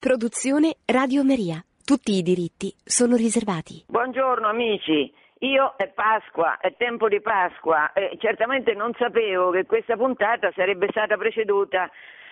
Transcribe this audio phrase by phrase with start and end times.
[0.00, 1.62] Produzione Radio Maria.
[1.84, 3.84] Tutti i diritti sono riservati.
[3.86, 5.12] Buongiorno amici.
[5.40, 10.86] Io è Pasqua, è tempo di Pasqua e certamente non sapevo che questa puntata sarebbe
[10.88, 11.90] stata preceduta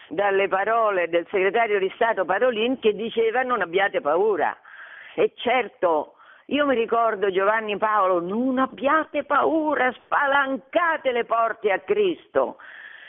[0.09, 4.57] dalle parole del segretario di Stato Parolin che diceva non abbiate paura.
[5.15, 6.15] E certo,
[6.47, 12.57] io mi ricordo Giovanni Paolo, non abbiate paura, spalancate le porte a Cristo.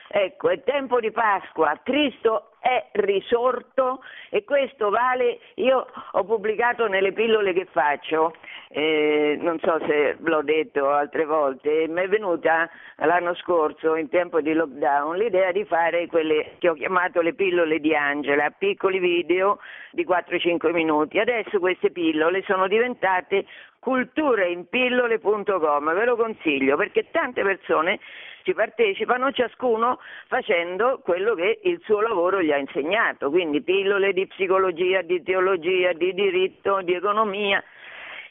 [0.10, 7.14] Ecco, è tempo di Pasqua, Cristo è risorto e questo vale, io ho pubblicato nelle
[7.14, 8.36] pillole che faccio,
[8.70, 14.42] eh, non so se l'ho detto altre volte, mi è venuta l'anno scorso in tempo
[14.42, 19.60] di lockdown l'idea di fare quelle che ho chiamato le pillole di Angela, piccoli video
[19.92, 21.20] di 4-5 minuti.
[21.20, 23.46] Adesso queste pillole sono diventate
[23.80, 28.00] culturainpillole.com, ve lo consiglio perché tante persone
[28.44, 34.28] ci partecipano, ciascuno facendo quello che il suo lavoro gli ha insegnato, quindi pillole di
[34.28, 37.64] psicologia, di teologia, di diritto, di economia,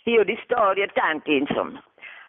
[0.04, 1.82] io di storia, tanti insomma.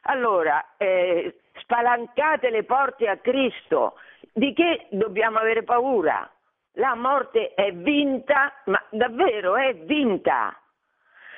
[0.04, 3.95] Allora, eh, spalancate le porte a Cristo,
[4.33, 6.30] di che dobbiamo avere paura?
[6.73, 10.58] La morte è vinta, ma davvero è vinta.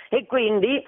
[0.10, 0.86] E quindi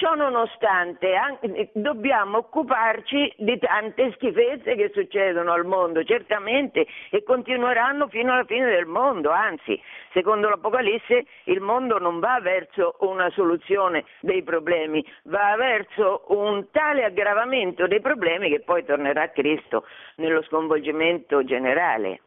[0.00, 8.08] Ciò nonostante anche, dobbiamo occuparci di tante schifezze che succedono al mondo, certamente, e continueranno
[8.08, 9.78] fino alla fine del mondo, anzi,
[10.14, 17.04] secondo l'Apocalisse il mondo non va verso una soluzione dei problemi, va verso un tale
[17.04, 19.84] aggravamento dei problemi che poi tornerà Cristo
[20.14, 22.20] nello sconvolgimento generale.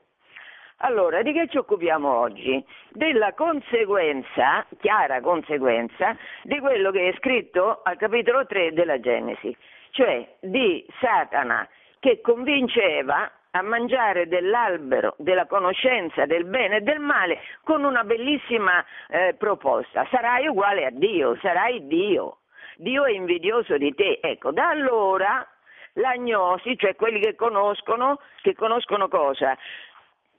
[0.77, 2.63] Allora, di che ci occupiamo oggi?
[2.89, 9.55] Della conseguenza, chiara conseguenza, di quello che è scritto al capitolo 3 della Genesi,
[9.91, 11.67] cioè di Satana
[11.99, 18.83] che convinceva a mangiare dell'albero della conoscenza del bene e del male con una bellissima
[19.07, 20.07] eh, proposta.
[20.09, 22.39] Sarai uguale a Dio, sarai Dio.
[22.77, 24.19] Dio è invidioso di te.
[24.21, 25.47] Ecco, da allora
[25.93, 29.55] l'agnosi, cioè quelli che conoscono, che conoscono cosa?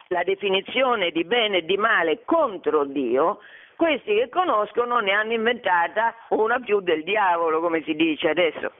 [0.08, 3.38] La definizione di bene e di male contro Dio,
[3.76, 8.72] questi che conoscono ne hanno inventata una più del diavolo, come si dice adesso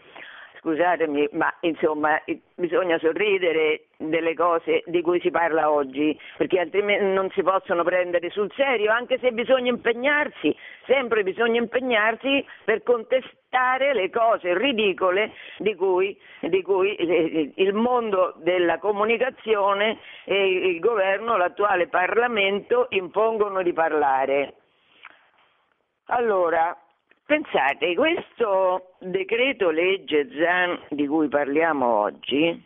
[0.65, 2.19] scusatemi, ma insomma
[2.55, 8.31] bisogna sorridere delle cose di cui si parla oggi, perché altrimenti non si possono prendere
[8.31, 15.75] sul serio, anche se bisogna impegnarsi, sempre bisogna impegnarsi per contestare le cose ridicole di
[15.75, 16.97] cui, di cui
[17.57, 24.55] il mondo della comunicazione e il governo, l'attuale Parlamento impongono di parlare.
[26.07, 26.77] Allora,
[27.27, 32.63] Pensate, questo decreto legge ZAN di cui parliamo oggi,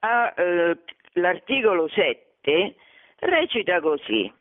[0.00, 0.76] ha, eh,
[1.12, 2.74] l'articolo 7
[3.20, 4.32] recita così.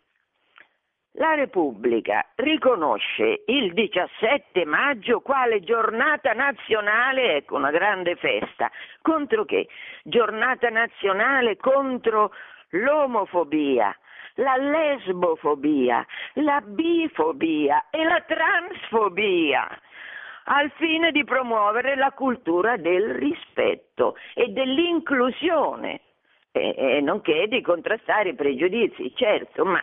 [1.17, 8.71] La Repubblica riconosce il 17 maggio quale giornata nazionale, ecco una grande festa,
[9.03, 9.67] contro che?
[10.03, 12.33] Giornata nazionale contro
[12.69, 13.95] l'omofobia,
[14.35, 19.67] la lesbofobia, la bifobia e la transfobia
[20.45, 26.01] al fine di promuovere la cultura del rispetto e dell'inclusione,
[26.51, 29.81] e, e nonché di contrastare i pregiudizi, certo, ma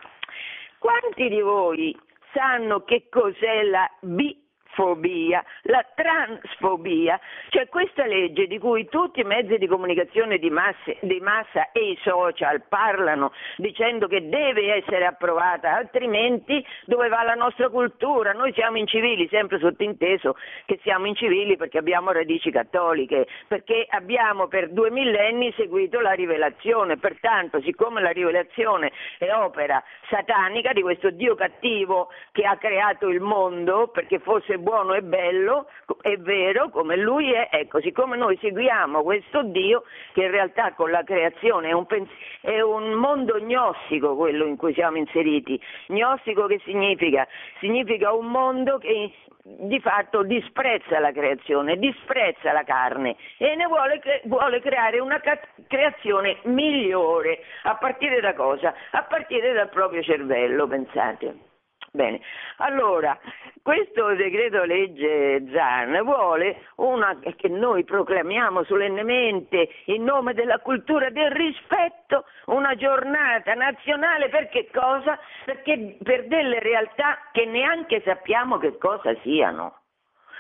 [0.79, 1.99] quanti di voi
[2.33, 4.42] sanno che cos'è la bifobia?
[4.73, 7.19] Fobia, la transfobia,
[7.49, 11.91] cioè questa legge di cui tutti i mezzi di comunicazione di, masse, di massa e
[11.91, 18.33] i social parlano dicendo che deve essere approvata, altrimenti dove va la nostra cultura?
[18.33, 24.71] Noi siamo incivili, sempre sottinteso che siamo incivili perché abbiamo radici cattoliche, perché abbiamo per
[24.71, 31.35] due millenni seguito la rivelazione, pertanto siccome la rivelazione è opera satanica di questo Dio
[31.35, 35.69] cattivo che ha creato il mondo perché fosse buono e bello,
[36.03, 40.91] è vero, come lui è, ecco, siccome noi seguiamo questo Dio, che in realtà con
[40.91, 42.11] la creazione è un, pens-
[42.43, 45.59] è un mondo gnostico quello in cui siamo inseriti.
[45.87, 47.27] Gnostico che significa?
[47.59, 49.11] Significa un mondo che
[49.43, 55.21] di fatto disprezza la creazione, disprezza la carne e ne vuole, vuole creare una
[55.67, 57.41] creazione migliore.
[57.65, 58.73] A partire da cosa?
[58.93, 61.51] A partire dal proprio cervello, pensate.
[61.95, 62.23] Bene,
[62.57, 63.19] allora
[63.61, 71.31] questo decreto legge ZAN vuole una che noi proclamiamo solennemente in nome della cultura del
[71.31, 75.19] rispetto, una giornata nazionale per che cosa?
[75.45, 79.81] Perché per delle realtà che neanche sappiamo che cosa siano.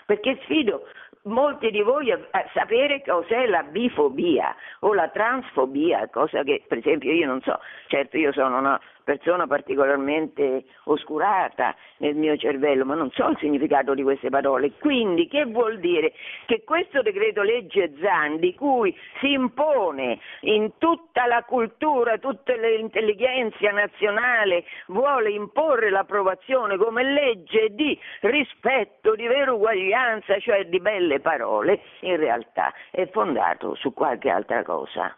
[0.07, 0.87] Perché sfido
[1.25, 2.19] molti di voi a,
[2.55, 7.59] sapere cos'è la bifobia o la transfobia, cosa che per esempio io non so,
[7.89, 13.95] certo io sono una persona particolarmente oscurata nel mio cervello, ma non so il significato
[13.95, 14.73] di queste parole.
[14.79, 16.13] Quindi che vuol dire?
[16.47, 23.71] Che questo decreto legge Zan, di cui si impone in tutta la cultura, tutta l'intelligenza
[23.71, 31.81] nazionale, vuole imporre l'approvazione come legge di rispetto, di vera uguaglianza, cioè di belle parole,
[32.01, 35.17] in realtà è fondato su qualche altra cosa.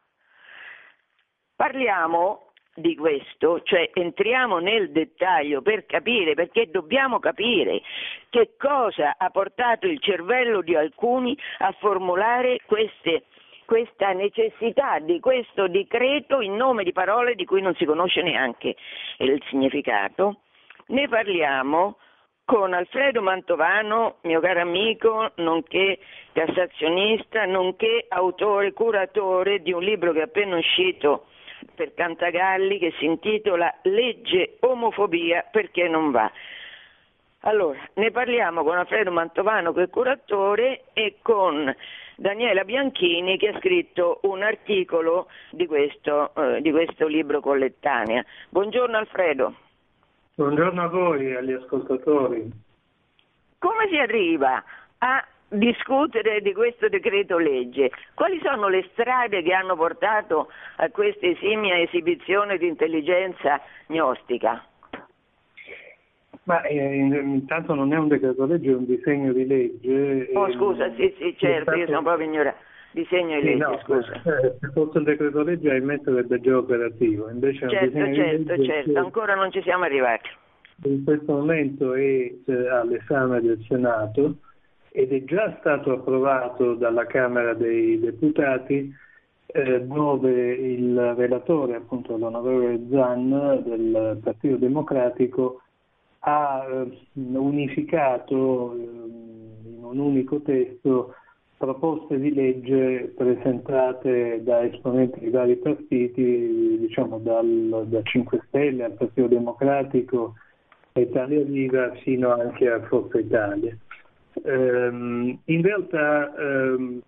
[1.56, 2.43] Parliamo
[2.74, 7.82] di questo, cioè entriamo nel dettaglio per capire, perché dobbiamo capire
[8.30, 13.24] che cosa ha portato il cervello di alcuni a formulare queste,
[13.64, 18.74] questa necessità di questo decreto in nome di parole di cui non si conosce neanche
[19.18, 20.40] il significato.
[20.86, 21.98] Ne parliamo
[22.44, 25.98] con Alfredo Mantovano, mio caro amico, nonché
[26.32, 31.26] cassazionista, nonché autore, curatore di un libro che è appena uscito
[31.74, 36.30] per Cantagalli che si intitola Legge omofobia perché non va.
[37.46, 41.74] Allora, ne parliamo con Alfredo Mantovano che è curatore e con
[42.16, 48.24] Daniela Bianchini che ha scritto un articolo di questo, eh, di questo libro collettanea.
[48.48, 49.54] Buongiorno Alfredo.
[50.36, 52.50] Buongiorno a voi e agli ascoltatori.
[53.58, 54.62] Come si arriva
[54.98, 55.26] a
[55.58, 57.90] discutere di questo decreto legge.
[58.14, 64.64] Quali sono le strade che hanno portato a questa esimia esibizione di intelligenza gnostica?
[66.44, 70.30] Ma eh, intanto non è un decreto legge, è un disegno di legge.
[70.34, 71.78] Oh, scusa, sì, sì, certo, stato...
[71.78, 72.72] io sono proprio ignorante.
[72.90, 74.12] Disegno di sì, legge, no, scusa.
[74.12, 77.30] Eh, se fosse un decreto legge ahimè sarebbe già operativo.
[77.30, 80.28] Invece certo, certo, certo, ancora non ci siamo arrivati.
[80.84, 84.36] In questo momento è eh, all'esame del Senato
[84.96, 88.94] ed è già stato approvato dalla Camera dei Deputati
[89.46, 95.62] eh, dove il relatore, appunto l'onorevole Zan del Partito Democratico,
[96.20, 101.16] ha eh, unificato eh, in un unico testo
[101.56, 108.92] proposte di legge presentate da esponenti di vari partiti, diciamo dal, da 5 Stelle al
[108.92, 110.34] Partito Democratico,
[110.92, 113.76] Italia Viva fino anche a Forza Italia.
[114.42, 117.00] Um, in realtà um,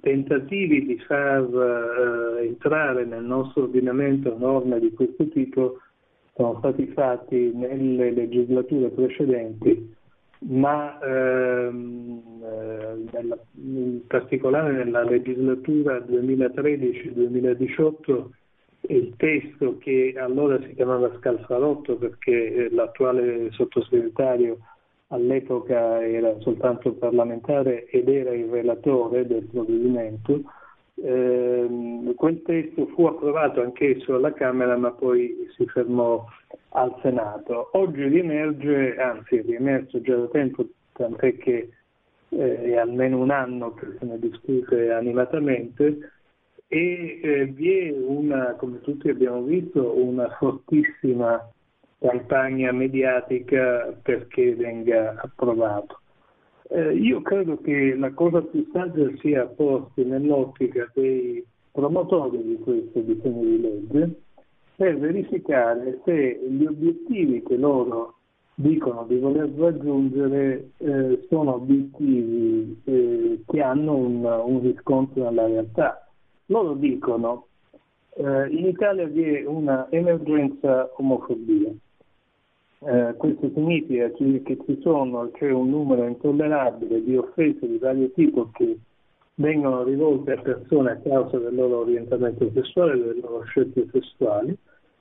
[0.00, 5.76] tentativi di far uh, entrare nel nostro ordinamento norme di questo tipo
[6.34, 9.94] sono stati fatti nelle legislature precedenti,
[10.48, 18.24] ma ehm, eh, nella, in particolare nella legislatura 2013-2018
[18.88, 24.56] il testo che allora si chiamava Scalfarotto perché eh, l'attuale sottosegretario
[25.10, 30.42] all'epoca era soltanto parlamentare ed era il relatore del provvedimento,
[30.94, 36.24] eh, quel testo fu approvato anch'esso alla Camera ma poi si fermò
[36.70, 37.70] al Senato.
[37.72, 41.70] Oggi riemerge, anzi è riemerso già da tempo, tant'è che
[42.28, 46.12] eh, è almeno un anno che se ne discute animatamente
[46.68, 51.50] e eh, vi è una, come tutti abbiamo visto, una fortissima
[52.00, 56.00] campagna mediatica perché venga approvato.
[56.70, 63.00] Eh, io credo che la cosa più saggia sia porsi nell'ottica dei promotori di questo
[63.00, 64.20] disegno di legge
[64.76, 68.14] per verificare se gli obiettivi che loro
[68.54, 76.06] dicono di voler raggiungere eh, sono obiettivi eh, che hanno un, un, riscontro nella realtà.
[76.46, 77.46] Loro dicono
[78.14, 81.72] eh, in Italia vi è una emergenza omofobia
[82.82, 88.50] eh, questo significa che ci sono, c'è un numero intollerabile di offese di vario tipo
[88.52, 88.78] che
[89.34, 94.56] vengono rivolte a persone a causa del loro orientamento sessuale, delle loro scelte sessuali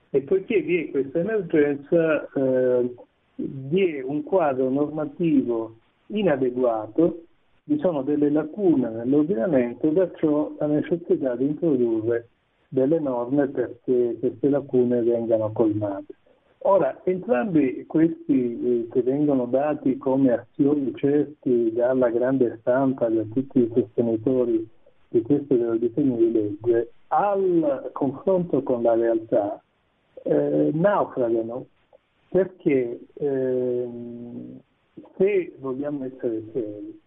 [0.09, 2.93] e poiché vi è questa emergenza eh,
[3.35, 5.75] vi è un quadro normativo
[6.07, 7.23] inadeguato,
[7.63, 12.27] vi sono delle lacune nell'ordinamento, da ciò la necessità di introdurre
[12.67, 16.15] delle norme perché queste lacune vengano colmate.
[16.63, 23.59] Ora, entrambi questi eh, che vengono dati come azioni certi dalla grande stampa, da tutti
[23.59, 24.67] i sostenitori
[25.07, 29.61] di questo disegno di legge, al confronto con la realtà
[30.23, 31.65] eh, naufragano.
[32.29, 33.89] Perché eh,
[35.17, 36.99] se vogliamo essere seri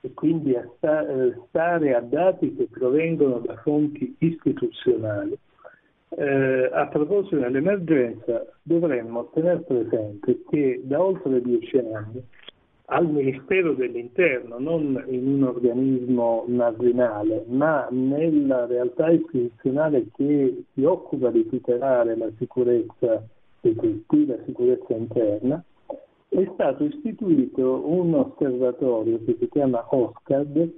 [0.00, 5.38] e quindi a sta, eh, stare a dati che provengono da fonti istituzionali,
[6.10, 12.22] eh, a proposito dell'emergenza dovremmo tenere presente che da oltre dieci anni
[12.90, 21.30] al Ministero dell'Interno, non in un organismo marginale, ma nella realtà istituzionale che si occupa
[21.30, 23.22] di tutelare la sicurezza
[23.60, 25.62] diritti, la sicurezza interna,
[26.28, 30.70] è stato istituito un osservatorio che si chiama OSCAD,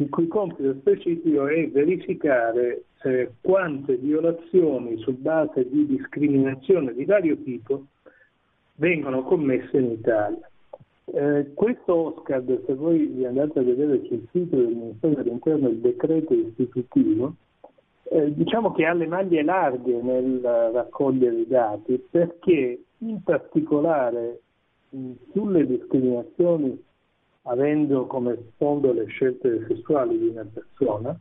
[0.00, 7.36] il cui compito specifico è verificare eh, quante violazioni su base di discriminazione di vario
[7.42, 7.84] tipo
[8.76, 10.48] vengono commesse in Italia.
[11.06, 15.78] Eh, questo OSCAD, se voi vi andate a vedere sul sito del Ministero dell'Interno il
[15.78, 17.34] decreto istitutivo,
[18.04, 24.40] eh, diciamo che ha le maglie larghe nel raccogliere i dati perché in particolare
[25.32, 26.86] sulle discriminazioni
[27.48, 31.18] avendo come sfondo le scelte sessuali di una persona,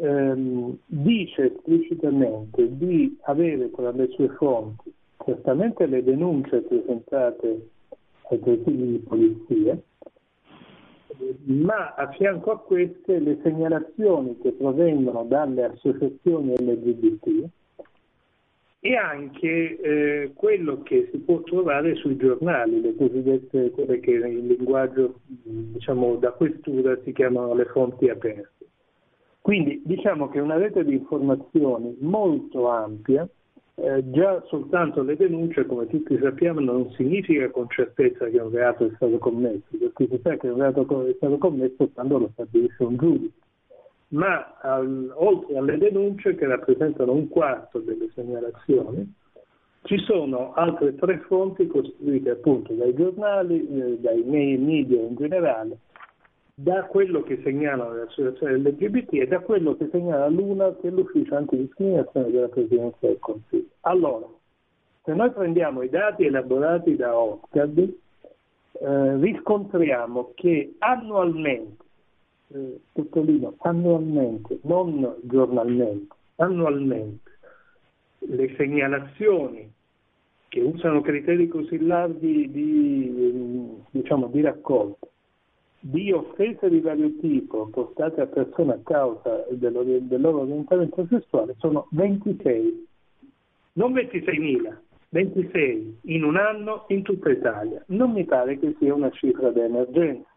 [0.00, 4.92] ehm, dice esplicitamente di avere tra le sue fonti
[5.24, 7.68] certamente le denunce presentate
[8.30, 9.78] ai presidi di polizia,
[11.44, 17.48] ma a fianco a queste le segnalazioni che provengono dalle associazioni LGBT
[18.82, 24.46] e anche eh, quello che si può trovare sui giornali, le cosiddette, quelle che in
[24.46, 28.48] linguaggio diciamo, da questura si chiamano le fonti aperte.
[29.42, 33.28] Quindi diciamo che una rete di informazioni molto ampia,
[33.74, 38.86] eh, già soltanto le denunce, come tutti sappiamo, non significa con certezza che un reato
[38.86, 42.82] è stato commesso, perché si sa che un reato è stato commesso quando lo stabilisce
[42.82, 43.48] un giudice
[44.10, 49.14] ma al, oltre alle denunce che rappresentano un quarto delle segnalazioni,
[49.82, 55.78] ci sono altre tre fonti costituite appunto dai giornali, eh, dai media in generale,
[56.54, 60.90] da quello che segnalano le associazioni LGBT e da quello che segnala l'UNA che è
[60.90, 63.68] l'ufficio antidiscriminazione della Presidenza del Consiglio.
[63.80, 64.26] Allora,
[65.04, 67.78] se noi prendiamo i dati elaborati da OSCAD,
[68.72, 71.84] eh, riscontriamo che annualmente
[72.52, 77.30] eh, sottolineo annualmente, non giornalmente, annualmente,
[78.18, 79.72] le segnalazioni
[80.48, 85.06] che usano criteri così larghi di, diciamo, di raccolta
[85.80, 89.72] di offese di vario tipo portate a persone a causa del,
[90.20, 92.86] loro orientamento sessuale sono 26,
[93.74, 94.76] non 26.000,
[95.08, 97.82] 26 in un anno in tutta Italia.
[97.88, 100.28] Non mi pare che sia una cifra da emergenza.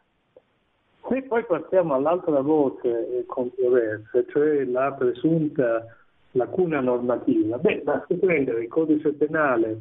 [1.08, 5.86] Se poi passiamo all'altra voce controversa, cioè la presunta
[6.32, 9.80] lacuna normativa, beh, basta prendere il codice penale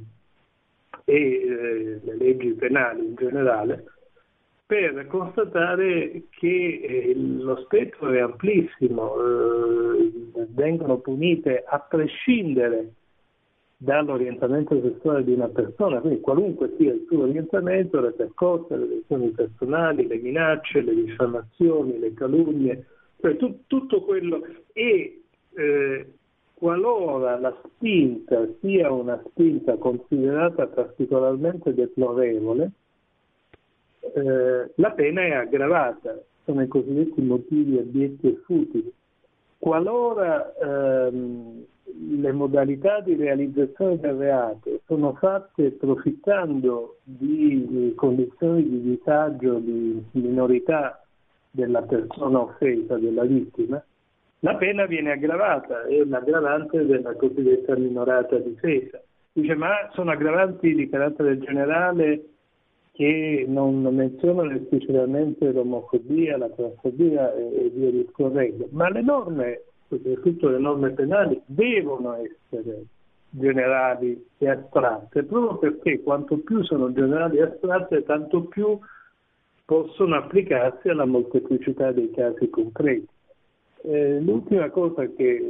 [1.05, 3.85] e eh, le leggi penali in generale
[4.73, 12.95] per constatare che eh, lo spettro è amplissimo, eh, vengono punite a prescindere
[13.83, 19.31] dall'orientamento sessuale di una persona, quindi qualunque sia il suo orientamento, le percosse, le lesioni
[19.31, 22.87] personali, le minacce, le diffamazioni, le calunnie,
[23.21, 25.23] cioè tu, tutto quello e
[25.55, 26.07] eh,
[26.55, 32.71] qualora la spinta sia una spinta considerata particolarmente deplorevole,
[34.15, 38.93] eh, la pena è aggravata, sono i cosiddetti motivi abietti e futili.
[39.59, 48.83] Qualora ehm, le modalità di realizzazione del reato sono fatte profittando di eh, condizioni di
[48.83, 51.03] disagio, di minorità
[51.51, 53.83] della persona offesa, della vittima,
[54.41, 59.01] la pena viene aggravata, è l'aggravante della cosiddetta minorata difesa.
[59.33, 62.25] Dice, ma sono aggravanti di carattere generale
[62.93, 70.59] che non menzionano esplicitamente l'omofobia, la transfobia e via discorrendo, ma le norme soprattutto le
[70.59, 72.85] norme penali, devono essere
[73.29, 78.79] generali e astratte, proprio perché quanto più sono generali e astratte, tanto più
[79.65, 83.09] possono applicarsi alla molteplicità dei casi concreti.
[83.85, 85.43] Eh, l'ultima cosa che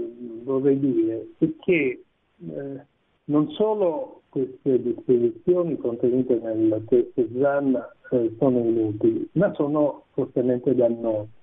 [0.42, 2.02] vorrei dire è che
[2.38, 2.80] eh,
[3.24, 7.74] non solo queste disposizioni contenute nel testo ZAN
[8.10, 11.40] eh, sono inutili, ma sono fortemente dannose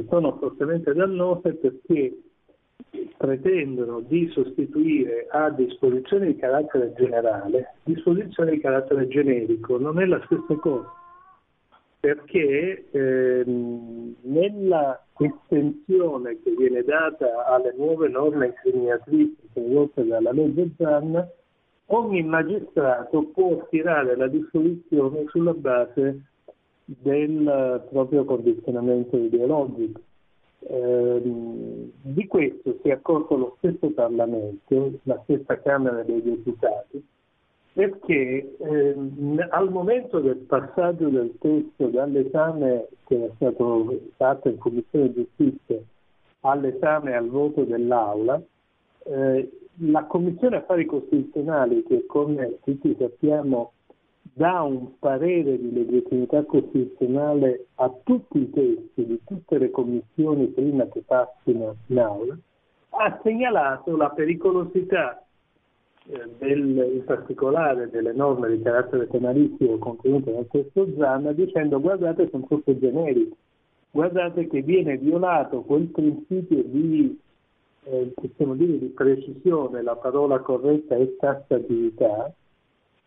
[0.00, 2.16] che sono fortemente dannose perché
[3.16, 10.20] pretendono di sostituire a disposizioni di carattere generale disposizioni di carattere generico, non è la
[10.24, 10.90] stessa cosa,
[12.00, 21.28] perché ehm, nella estensione che viene data alle nuove norme incriminatrici introdotte dalla legge Zan,
[21.86, 26.22] ogni magistrato può tirare la disposizione sulla base
[26.98, 30.00] del proprio condizionamento ideologico.
[30.62, 31.22] Eh,
[32.02, 37.02] di questo si è accorto lo stesso Parlamento, la stessa Camera dei Deputati,
[37.72, 38.96] perché eh,
[39.50, 45.78] al momento del passaggio del testo dall'esame che è stato fatto in Commissione Giustizia
[46.40, 48.42] all'esame e al voto dell'Aula,
[49.04, 49.50] eh,
[49.82, 53.72] la Commissione Affari Costituzionali, che come tutti sappiamo
[54.40, 60.86] dà un parere di legittimità costituzionale a tutti i testi di tutte le commissioni prima
[60.86, 62.38] che passino in aula,
[62.88, 65.22] ha segnalato la pericolosità
[66.06, 72.30] eh, del, in particolare delle norme di carattere penalistico contenute nel testo ZAN dicendo guardate
[72.30, 73.36] sono troppo generiche,
[73.90, 77.20] guardate che viene violato quel principio di,
[77.82, 82.32] eh, dire, di precisione, la parola corretta è tassatività,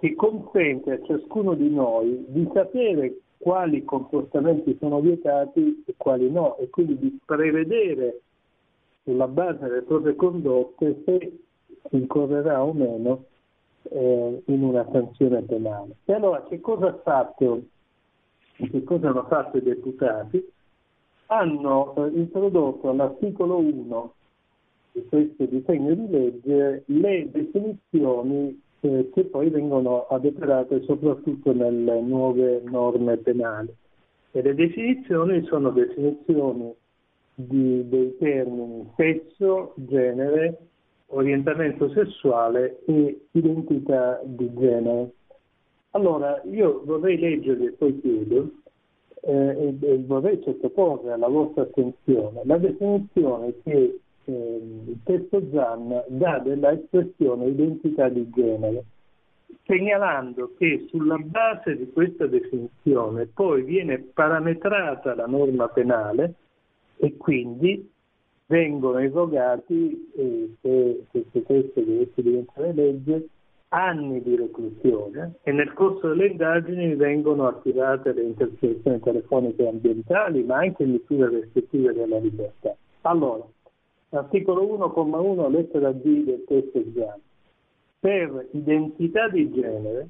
[0.04, 6.58] che consente a ciascuno di noi di sapere quali comportamenti sono vietati e quali no,
[6.58, 8.20] e quindi di prevedere
[9.04, 11.40] sulla base delle proprie condotte se
[11.88, 13.24] si incorrerà o meno
[13.84, 15.96] eh, in una sanzione penale.
[16.04, 17.62] E allora che cosa, fatto,
[18.58, 20.52] che cosa hanno fatto i deputati?
[21.28, 24.14] Hanno eh, introdotto all'articolo 1
[24.92, 32.62] di questo disegno di legge le definizioni eh, che poi vengono adoperate soprattutto nelle nuove
[32.66, 33.74] norme penali.
[34.32, 36.74] E le definizioni sono definizioni
[37.34, 40.58] di, dei termini sesso, genere,
[41.08, 45.12] orientamento sessuale e identità di genere.
[45.92, 48.52] Allora, io vorrei leggere e poi chiudo
[49.22, 54.00] eh, e, e, vorrei sottoporre alla vostra attenzione la definizione che
[54.32, 58.84] il testo ZAN dà della espressione identità di genere,
[59.66, 66.34] segnalando che sulla base di questa definizione poi viene parametrata la norma penale
[66.98, 67.90] e quindi
[68.46, 73.28] vengono erogati, eh, se questo testo dovesse diventare legge,
[73.70, 80.58] anni di reclusione e nel corso delle indagini vengono attivate le intercettazioni telefoniche ambientali, ma
[80.58, 82.76] anche misure restrittive della libertà.
[83.02, 83.44] Allora,
[84.16, 87.22] Articolo 1,1 lettera D del testo esame.
[88.00, 90.08] Per identità di genere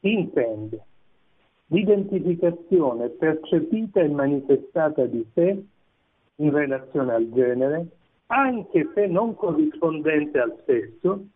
[0.00, 0.80] intende
[1.66, 5.62] l'identificazione percepita e manifestata di sé
[6.36, 7.86] in relazione al genere,
[8.26, 11.26] anche se non corrispondente al sesso,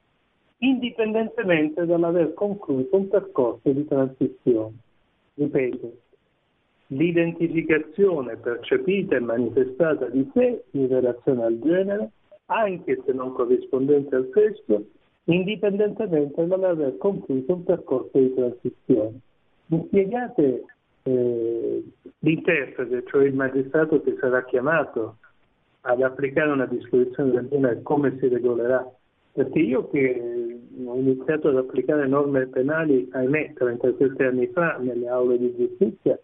[0.59, 4.75] indipendentemente dall'aver concluso un percorso di transizione.
[5.35, 5.93] Ripeto,
[6.89, 12.11] l'identificazione percepita e manifestata di sé in relazione al genere,
[12.47, 14.85] anche se non corrispondente al sesso,
[15.25, 19.21] indipendentemente dall'aver concluso un percorso di transizione.
[19.67, 20.65] Mi spiegate
[21.05, 21.85] eh,
[22.19, 25.17] l'interprete, cioè il magistrato che sarà chiamato
[25.83, 28.87] ad applicare una disposizione del genere, come si regolerà?
[29.33, 35.39] Perché io che ho iniziato ad applicare norme penali, ahimè, 37 anni fa nelle aule
[35.39, 36.19] di giustizia,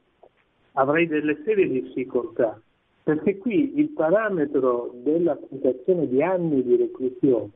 [0.81, 2.59] avrei delle serie difficoltà,
[3.03, 7.51] perché qui il parametro dell'applicazione di anni di reclusione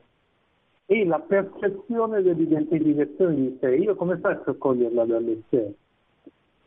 [0.85, 3.75] è la percezione dell'identificazione di sé.
[3.75, 5.73] Io come faccio a coglierla dall'esterno?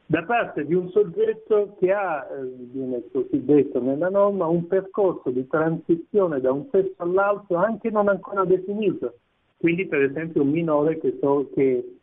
[0.07, 5.31] Da parte di un soggetto che ha, eh, viene così detto nella norma, un percorso
[5.31, 9.19] di transizione da un sesso all'altro anche non ancora definito.
[9.59, 11.98] Quindi per esempio un minore che, so, che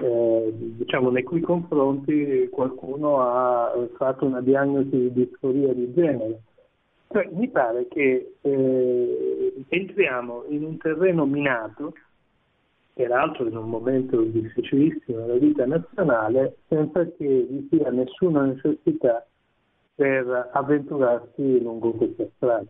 [0.00, 6.40] eh, diciamo, nei cui confronti qualcuno ha fatto una diagnosi di disforia di genere.
[7.10, 11.94] Cioè, mi pare che eh, entriamo in un terreno minato,
[12.92, 19.24] peraltro in un momento difficilissimo della vita nazionale, senza che vi sia nessuna necessità
[19.94, 22.66] per avventurarsi lungo questa strada.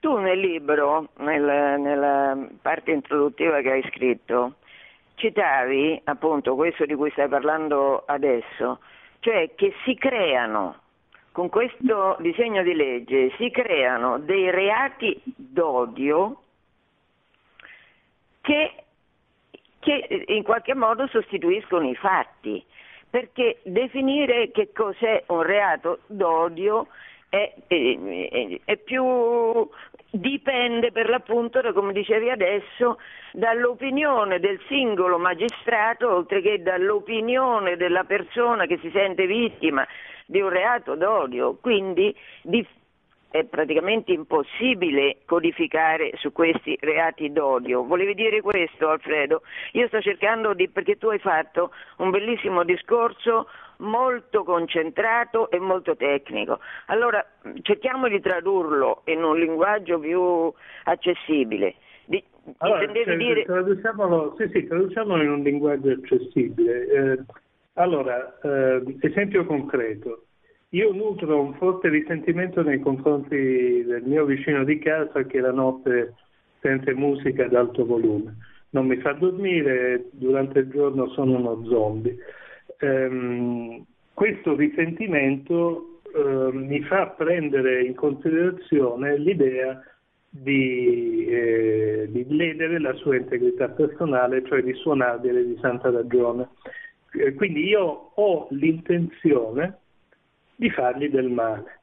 [0.00, 4.54] Tu nel libro, nel, nella parte introduttiva che hai scritto,
[5.18, 8.80] citavi appunto questo di cui stai parlando adesso,
[9.20, 10.80] cioè che si creano
[11.38, 16.42] con questo disegno di legge si creano dei reati d'odio
[18.40, 18.72] che,
[19.78, 22.64] che, in qualche modo sostituiscono i fatti,
[23.08, 26.88] perché definire che cos'è un reato d'odio
[27.28, 29.68] è, è, è più
[30.10, 32.98] dipende per l'appunto, come dicevi adesso,
[33.32, 39.86] dall'opinione del singolo magistrato, oltre che dall'opinione della persona che si sente vittima
[40.26, 41.58] di un reato d'odio.
[41.60, 42.14] Quindi
[43.30, 47.84] è praticamente impossibile codificare su questi reati d'odio.
[47.84, 49.42] Volevi dire questo, Alfredo?
[49.72, 55.94] Io sto cercando di, perché tu hai fatto un bellissimo discorso molto concentrato e molto
[55.94, 56.58] tecnico.
[56.86, 57.24] Allora
[57.62, 60.52] cerchiamo di tradurlo in un linguaggio più
[60.84, 61.74] accessibile.
[62.06, 62.22] Di,
[62.58, 63.44] allora, cioè, dire...
[63.44, 66.88] traduciamolo, sì, sì, traduciamolo in un linguaggio accessibile.
[66.88, 67.18] Eh,
[67.74, 70.27] allora, eh, esempio concreto.
[70.72, 73.34] Io nutro un forte risentimento nei confronti
[73.84, 76.14] del mio vicino di casa che la notte
[76.60, 78.36] sente musica ad alto volume.
[78.70, 82.18] Non mi fa dormire, durante il giorno sono uno zombie.
[82.80, 89.82] Ehm, questo risentimento eh, mi fa prendere in considerazione l'idea
[90.28, 96.48] di, eh, di, ledere la sua integrità personale, cioè di suonargliele di santa ragione.
[97.12, 99.78] Eh, quindi io ho l'intenzione
[100.58, 101.78] di fargli del male.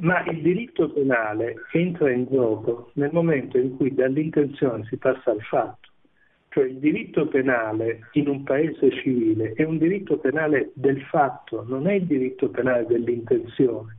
[0.00, 5.40] Ma il diritto penale entra in gioco nel momento in cui dall'intenzione si passa al
[5.40, 5.88] fatto.
[6.50, 11.86] Cioè il diritto penale in un paese civile è un diritto penale del fatto, non
[11.86, 13.96] è il diritto penale dell'intenzione.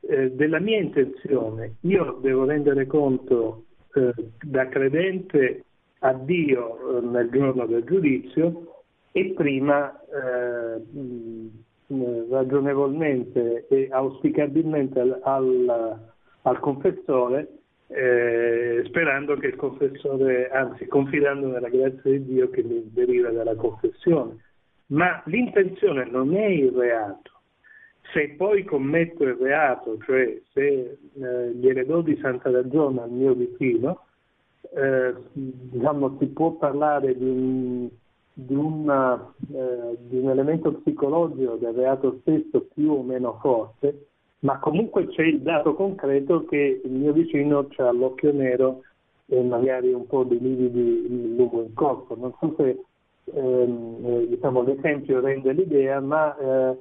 [0.00, 5.64] Eh, della mia intenzione io devo rendere conto eh, da credente
[6.00, 10.80] a Dio eh, nel giorno del giudizio e prima eh,
[12.30, 15.98] ragionevolmente e auspicabilmente al, al,
[16.42, 22.90] al confessore eh, sperando che il confessore, anzi confidando nella grazia di Dio che mi
[22.92, 24.44] deriva dalla confessione.
[24.88, 27.32] Ma l'intenzione non è il reato.
[28.12, 33.34] Se poi commetto il reato, cioè se eh, gliene do di santa ragione al mio
[33.34, 34.04] vicino,
[34.74, 37.88] eh, diciamo, si può parlare di un
[38.40, 44.06] di, una, eh, di un elemento psicologico del reato stesso più o meno forte,
[44.40, 48.82] ma comunque c'è il dato concreto che il mio vicino ha l'occhio nero
[49.26, 52.14] e magari un po' di lividi lungo il corpo.
[52.14, 52.84] Non so se
[53.24, 56.76] ehm, eh, diciamo, l'esempio rende l'idea, ma eh,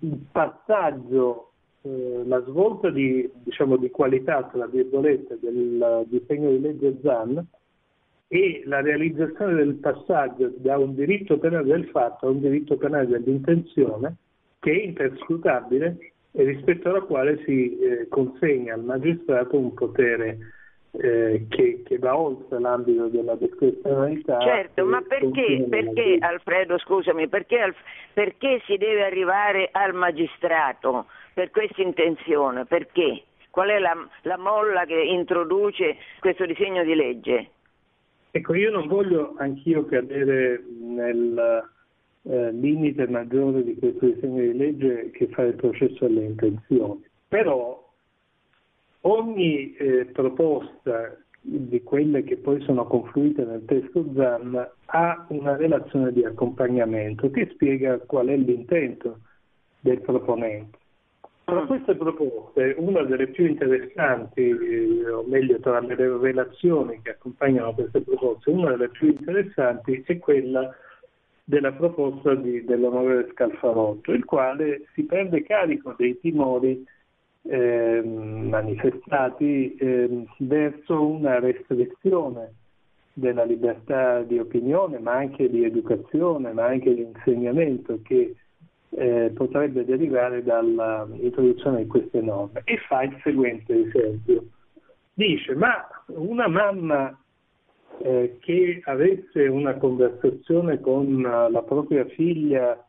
[0.00, 1.50] il passaggio,
[1.82, 7.46] eh, la svolta di, diciamo, di qualità, tra virgolette, del disegno di legge ZAN
[8.32, 13.06] e la realizzazione del passaggio da un diritto penale del fatto a un diritto penale
[13.06, 14.16] dell'intenzione
[14.58, 20.38] che è imperscrutabile e rispetto alla quale si eh, consegna al magistrato un potere
[20.92, 24.40] eh, che, che, va oltre l'ambito della discrezionalità.
[24.40, 27.74] Certo, ma perché, perché Alfredo, scusami, perché,
[28.14, 32.64] perché si deve arrivare al magistrato per questa intenzione?
[32.64, 33.24] Perché?
[33.50, 37.50] Qual è la, la molla che introduce questo disegno di legge?
[38.34, 41.68] Ecco, io non voglio anch'io cadere nel
[42.22, 47.92] eh, limite maggiore di questo disegno di legge che fa il processo alle intenzioni, però
[49.02, 56.10] ogni eh, proposta di quelle che poi sono confluite nel testo ZAN ha una relazione
[56.10, 59.18] di accompagnamento che spiega qual è l'intento
[59.80, 60.78] del proponente.
[61.52, 67.74] Tra queste proposte, una delle più interessanti, eh, o meglio tra le relazioni che accompagnano
[67.74, 70.74] queste proposte, una delle più interessanti è quella
[71.44, 76.82] della proposta di, dell'onorevole Scalfarotto, il quale si prende carico dei timori
[77.42, 82.54] eh, manifestati eh, verso una restrizione
[83.12, 88.36] della libertà di opinione, ma anche di educazione, ma anche di insegnamento che
[88.94, 94.44] eh, potrebbe derivare dall'introduzione di queste norme e fa il seguente esempio.
[95.14, 97.18] Dice, ma una mamma
[97.98, 102.84] eh, che avesse una conversazione con la propria figlia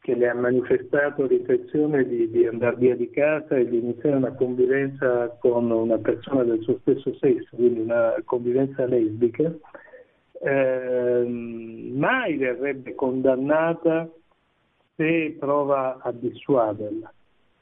[0.00, 4.34] che le ha manifestato l'intenzione di, di andare via di casa e di iniziare una
[4.34, 9.50] convivenza con una persona del suo stesso sesso, quindi una convivenza lesbica,
[10.42, 14.10] eh, mai verrebbe condannata
[14.96, 17.12] se prova a dissuaderla,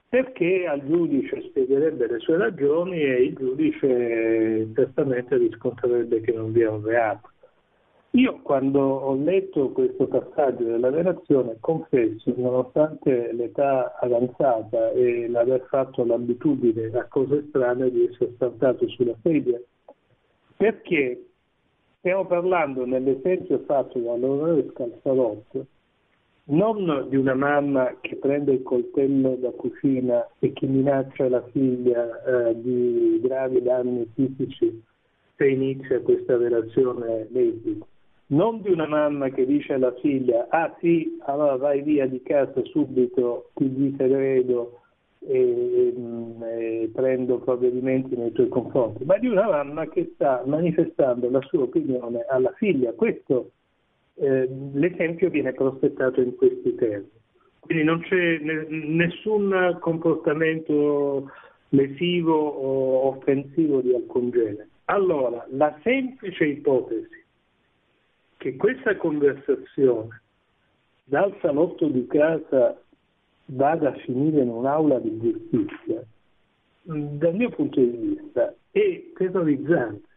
[0.08, 6.60] perché al giudice spiegherebbe le sue ragioni e il giudice certamente riscontrerebbe che non vi
[6.60, 7.30] è un reato.
[8.14, 16.04] Io quando ho letto questo passaggio della relazione confesso, nonostante l'età avanzata e l'aver fatto
[16.04, 19.58] l'abitudine a cose strane di essere saltato sulla sedia,
[20.58, 21.24] perché?
[22.00, 25.66] Stiamo parlando nell'esempio fatto dall'onorevole Scalfarotto
[26.44, 32.22] non di una mamma che prende il coltello da cucina e che minaccia la figlia
[32.24, 34.82] eh, di gravi danni fisici
[35.36, 37.86] se inizia questa relazione lesbica,
[38.26, 42.60] non di una mamma che dice alla figlia ah sì, allora vai via di casa
[42.64, 44.80] subito, ti disegredo
[45.20, 51.30] e, mm, e prendo provvedimenti nei tuoi confronti, ma di una mamma che sta manifestando
[51.30, 52.92] la sua opinione alla figlia.
[52.92, 53.50] Questo
[54.22, 57.10] eh, l'esempio viene prospettato in questi termini.
[57.58, 61.30] Quindi non c'è nessun comportamento
[61.70, 64.68] lesivo o offensivo di alcun genere.
[64.86, 67.24] Allora, la semplice ipotesi
[68.36, 70.22] che questa conversazione
[71.04, 72.80] dal salotto di casa
[73.46, 76.04] vada a finire in un'aula di giustizia,
[76.82, 80.10] dal mio punto di vista, è terrorizzante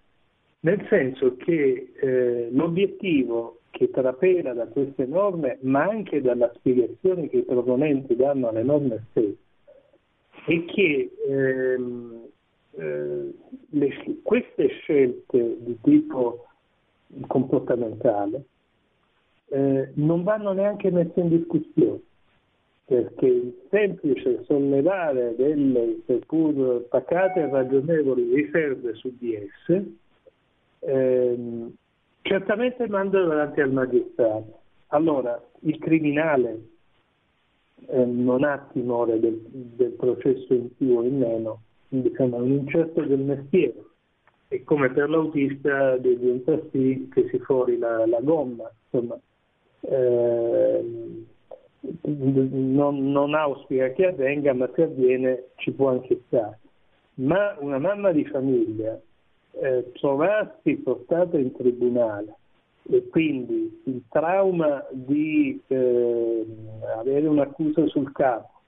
[0.65, 7.39] nel senso che eh, l'obiettivo che trapela da queste norme, ma anche dalla spiegazione che
[7.39, 9.35] i proponenti danno alle norme stesse,
[10.45, 12.25] è che ehm,
[12.71, 13.33] eh,
[13.71, 13.89] le,
[14.23, 16.45] queste scelte di tipo
[17.27, 18.45] comportamentale
[19.49, 21.99] eh, non vanno neanche messe in discussione
[22.85, 29.95] perché il semplice sollevare delle seppur pacate e ragionevoli riserve su di esse
[30.79, 31.73] ehm,
[32.25, 34.59] certamente manda davanti al magistrato.
[34.87, 36.59] Allora, il criminale
[37.87, 42.51] eh, non ha timore del, del, processo in più o in meno, diciamo, è un
[42.51, 43.83] incerto del mestiere.
[44.47, 49.19] È come per l'autista diventa sì che si fuori la, la gomma, insomma.
[49.81, 51.23] Eh,
[52.01, 56.59] non, non auspica che avvenga, ma se avviene ci può anche stare.
[57.15, 58.99] Ma una mamma di famiglia
[59.61, 62.35] eh, trovarsi portata in tribunale
[62.89, 66.45] e quindi il trauma di eh,
[66.97, 68.61] avere un'accusa sul capo,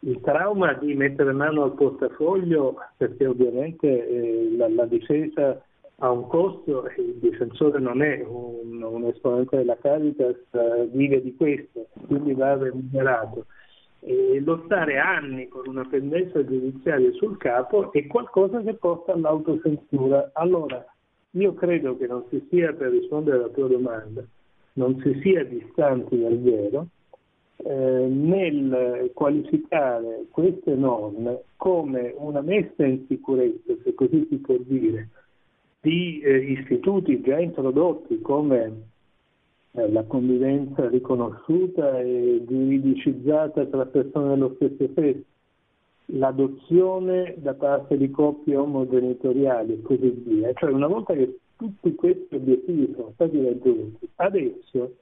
[0.00, 5.62] il trauma di mettere mano al portafoglio, perché ovviamente eh, la, la, difesa
[5.98, 11.20] ha un costo e il difensore non è un, un esponente della Caritas, eh, vive
[11.20, 13.44] di questo, quindi va remunerato.
[14.02, 20.30] E lottare anni con una pendenza giudiziaria sul capo è qualcosa che porta all'autocensura.
[20.32, 20.84] Allora,
[21.32, 24.24] io credo che non si sia, per rispondere alla tua domanda,
[24.74, 26.86] non si sia distanti dal vero
[27.58, 35.08] eh, nel qualificare queste norme come una messa in sicurezza, se così si può dire,
[35.80, 38.72] di eh, istituti già introdotti come eh,
[39.72, 45.22] la convivenza riconosciuta e giuridicizzata tra persone dello stesso sesso,
[46.06, 50.52] l'adozione da parte di coppie omogenitoriali e così via.
[50.54, 54.94] Cioè una volta che tutti questi obiettivi sono stati raggiunti, adesso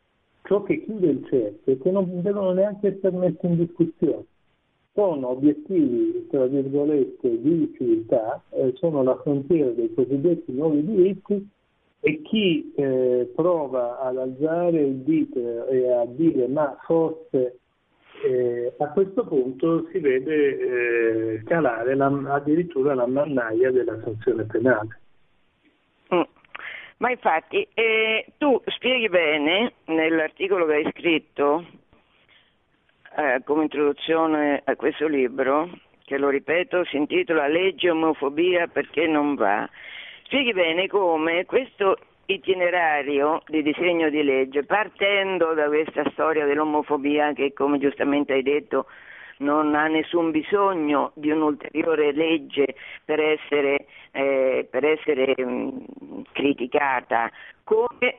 [0.43, 4.25] ciò che chiude il cerchio è che non devono neanche essere messi in discussione
[4.99, 11.49] sono obiettivi, tra virgolette, di civiltà, eh, sono la frontiera dei cosiddetti nuovi diritti
[12.01, 17.59] e chi eh, prova ad alzare il dito e a dire ma forse
[18.25, 25.01] eh, a questo punto si vede eh, calare la, addirittura la mannaia della sanzione penale.
[26.15, 26.23] Mm.
[26.99, 31.65] Ma infatti eh, tu spieghi bene nell'articolo che hai scritto
[33.17, 35.71] eh, come introduzione a questo libro,
[36.05, 39.69] che lo ripeto, si intitola Legge omofobia perché non va.
[40.29, 47.55] Spieghi bene come questo itinerario di disegno di legge, partendo da questa storia dell'omofobia che,
[47.55, 48.85] come giustamente hai detto,
[49.39, 52.75] non ha nessun bisogno di un'ulteriore legge
[53.07, 57.31] per essere, eh, per essere mh, mm, criticata,
[57.65, 58.17] come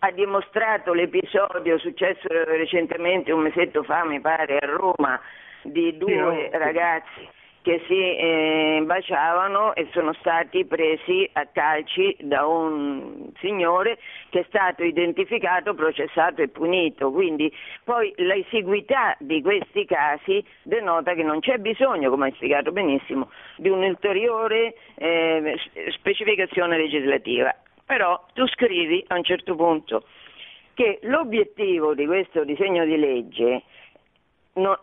[0.00, 5.20] ha dimostrato l'episodio successo recentemente un mesetto fa, mi pare, a Roma,
[5.62, 7.28] di due sì, ragazzi
[7.64, 13.98] che si eh, baciavano e sono stati presi a calci da un signore
[14.28, 17.10] che è stato identificato, processato e punito.
[17.10, 17.50] Quindi
[17.82, 23.70] poi l'esiguità di questi casi denota che non c'è bisogno, come hai spiegato benissimo, di
[23.70, 25.56] un'ulteriore eh,
[25.92, 27.56] specificazione legislativa.
[27.86, 30.04] Però tu scrivi a un certo punto
[30.74, 33.62] che l'obiettivo di questo disegno di legge
[34.54, 34.78] no,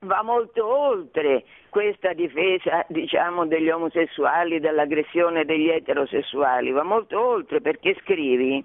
[0.00, 7.96] va molto oltre questa difesa diciamo, degli omosessuali, dall'aggressione degli eterosessuali, va molto oltre perché
[8.02, 8.64] scrivi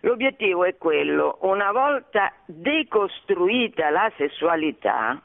[0.00, 5.20] l'obiettivo è quello, una volta decostruita la sessualità,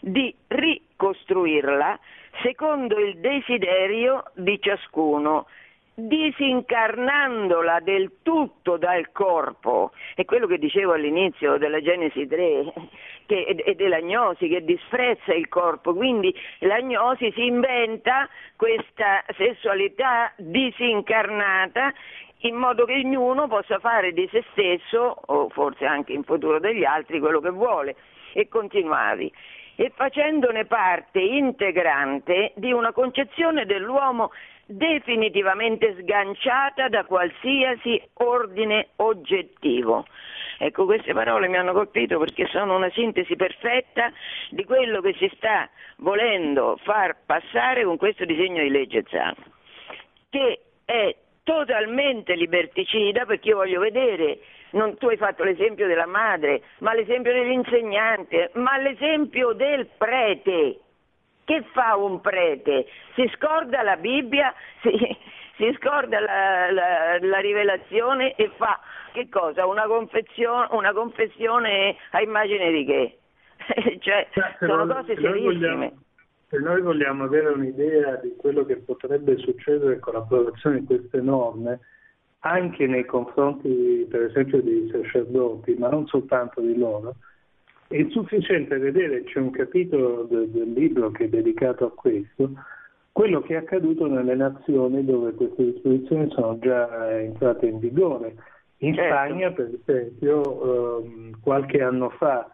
[0.00, 1.98] di ricostruirla
[2.42, 5.46] secondo il desiderio di ciascuno
[5.98, 12.72] disincarnandola del tutto dal corpo, è quello che dicevo all'inizio della Genesi 3
[13.24, 21.94] che, e dell'agnosi che disprezza il corpo, quindi l'agnosi si inventa questa sessualità disincarnata
[22.40, 26.84] in modo che ognuno possa fare di se stesso, o forse anche in futuro degli
[26.84, 27.96] altri, quello che vuole
[28.34, 29.32] e continuavi.
[29.78, 34.30] E facendone parte integrante di una concezione dell'uomo
[34.66, 40.04] definitivamente sganciata da qualsiasi ordine oggettivo.
[40.58, 44.10] Ecco, queste parole mi hanno colpito perché sono una sintesi perfetta
[44.50, 49.34] di quello che si sta volendo far passare con questo disegno di legge Zan,
[50.30, 56.62] che è totalmente liberticida perché io voglio vedere, non, tu hai fatto l'esempio della madre,
[56.78, 60.80] ma l'esempio dell'insegnante, ma l'esempio del prete
[61.46, 62.86] che fa un prete?
[63.14, 64.90] Si scorda la Bibbia, si,
[65.56, 68.78] si scorda la, la, la rivelazione e fa
[69.12, 69.64] che cosa?
[69.64, 73.18] Una confessione, una confessione a immagine di che?
[74.00, 74.28] cioè,
[74.58, 75.92] sono cose serissime.
[76.48, 81.80] Se noi vogliamo avere un'idea di quello che potrebbe succedere con l'approvazione di queste norme,
[82.40, 87.14] anche nei confronti per esempio dei sacerdoti, ma non soltanto di loro,
[87.88, 92.50] è sufficiente vedere, c'è un capitolo del, del libro che è dedicato a questo,
[93.12, 98.34] quello che è accaduto nelle nazioni dove queste disposizioni sono già entrate in vigore.
[98.78, 99.14] In certo.
[99.14, 102.50] Spagna, per esempio, ehm, qualche anno fa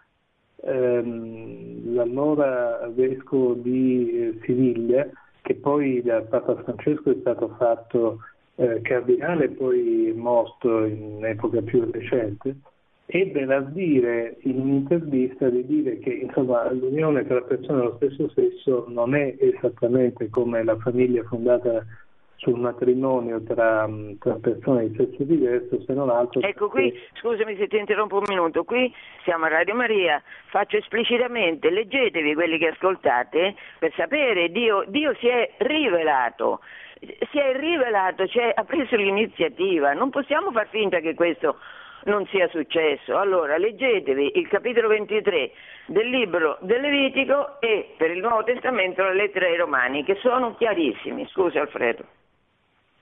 [0.62, 5.08] ehm, l'allora vescovo di eh, Siviglia,
[5.40, 8.20] che poi da Papa Francesco è stato fatto
[8.54, 12.54] eh, cardinale e poi morto in epoca più recente,
[13.14, 18.86] ebbe a dire in un'intervista di dire che insomma, l'unione tra persone dello stesso sesso
[18.88, 21.84] non è esattamente come la famiglia fondata
[22.36, 26.40] sul matrimonio tra, tra, persone di sesso diverso, se non altro.
[26.40, 28.92] Ecco, qui, scusami se ti interrompo un minuto, qui
[29.24, 35.28] siamo a Radio Maria, faccio esplicitamente, leggetevi quelli che ascoltate per sapere, Dio, Dio si
[35.28, 36.60] è rivelato,
[36.98, 41.56] si è rivelato, cioè ha preso l'iniziativa, non possiamo far finta che questo
[42.04, 43.16] non sia successo.
[43.16, 45.50] Allora, leggetevi il capitolo 23
[45.86, 50.54] del libro del Levitico e per il Nuovo Testamento le lettere ai Romani, che sono
[50.56, 51.26] chiarissimi.
[51.28, 52.04] Scusa Alfredo.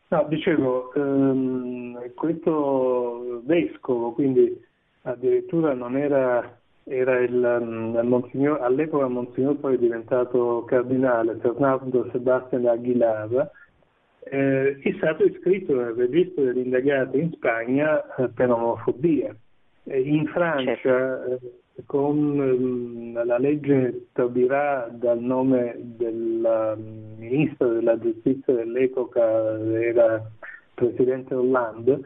[0.09, 4.61] No, dicevo, ehm, questo vescovo, quindi
[5.03, 12.09] addirittura non era, era il, il mm, Monsignor, all'epoca Monsignor poi è diventato cardinale, Fernando
[12.11, 13.51] Sebastian Aguilar,
[14.25, 19.35] eh, è stato iscritto nel registro degli indagati in Spagna eh, per omofobia.
[19.85, 21.33] In Francia, certo.
[21.33, 21.39] Eh,
[21.87, 30.23] con mm, la legge stabilirà dal nome del mm, ministro della giustizia dell'epoca, era
[30.75, 32.01] presidente Hollande,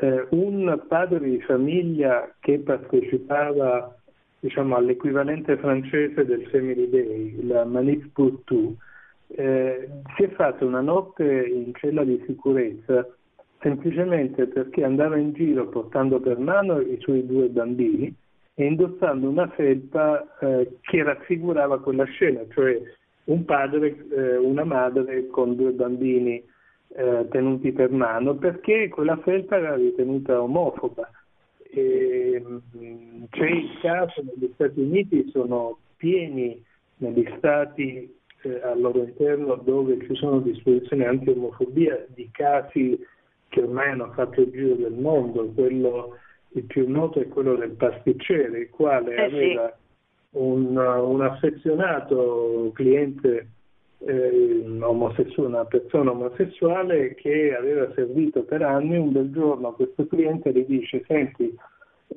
[0.00, 3.96] eh, un padre di famiglia che partecipava
[4.40, 8.76] diciamo, all'equivalente francese del Family Day, la Manif pour tout,
[9.34, 13.06] eh, si è fatta una notte in cella di sicurezza
[13.60, 18.14] semplicemente perché andava in giro portando per mano i suoi due bambini
[18.54, 22.80] e indossando una felpa eh, che raffigurava quella scena, cioè
[23.24, 26.42] un padre, eh, una madre con due bambini
[26.88, 31.08] eh, tenuti per mano, perché quella felpa era ritenuta omofoba.
[31.70, 36.62] E, mm, c'è il caso negli Stati Uniti, sono pieni
[36.96, 42.98] negli stati eh, al loro interno dove ci sono disposizioni anti-omofobia di casi
[43.48, 46.16] che ormai hanno fatto il giro del mondo, quello
[46.54, 50.38] il più noto è quello del pasticcere, il quale eh aveva sì.
[50.38, 53.48] un, un, affezionato cliente
[53.98, 60.52] eh, omosessuale, una persona omosessuale che aveva servito per anni, un bel giorno questo cliente
[60.52, 61.54] gli dice senti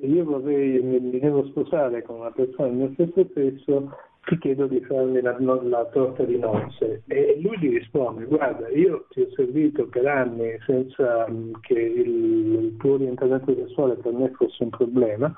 [0.01, 4.81] io vorrei, mi devo sposare con una persona del mio stesso sesso ti chiedo di
[4.81, 7.03] farmi la, la, torta di nozze.
[7.07, 12.53] E lui gli risponde guarda io ti ho servito per anni senza mm, che il,
[12.63, 15.33] il tuo orientamento sessuale per me fosse un problema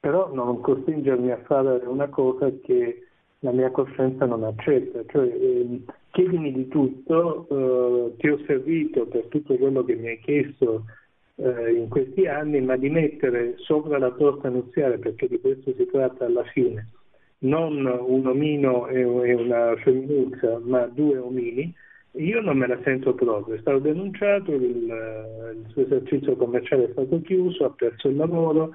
[0.00, 3.04] però non costringermi a fare una cosa che
[3.40, 9.26] la mia coscienza non accetta, cioè eh, chiedimi di tutto, eh, ti ho servito per
[9.28, 10.84] tutto quello che mi hai chiesto
[11.36, 15.86] eh, in questi anni, ma di mettere sopra la torta nuziale, perché di questo si
[15.86, 16.88] tratta alla fine,
[17.40, 21.72] non un omino e una femminuccia, ma due omini,
[22.12, 23.54] io non me la sento proprio.
[23.54, 28.72] È stato denunciato, il, il suo esercizio commerciale è stato chiuso, ha perso il lavoro.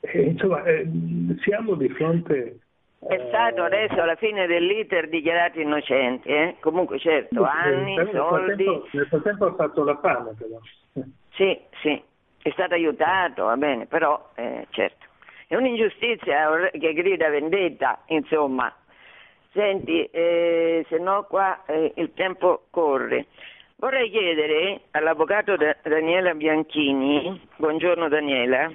[0.00, 0.86] E, insomma, eh,
[1.42, 2.58] siamo di fronte
[3.06, 6.56] è stato eh, adesso alla fine dell'iter dichiarato innocenti, eh?
[6.60, 8.64] comunque certo, anni, nel soldi.
[8.64, 10.58] Frattempo, nel frattempo ha fatto la fame però.
[11.34, 12.02] Sì, sì,
[12.40, 15.04] è stato aiutato, va bene, però eh, certo.
[15.46, 18.74] È un'ingiustizia che grida vendetta, insomma.
[19.52, 23.26] Senti, eh, se no qua eh, il tempo corre.
[23.76, 28.72] Vorrei chiedere all'avvocato da- Daniela Bianchini, buongiorno Daniela.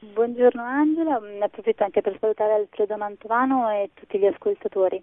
[0.00, 5.02] Buongiorno Angela, ne approfitto anche per salutare Alfredo Mantovano e tutti gli ascoltatori.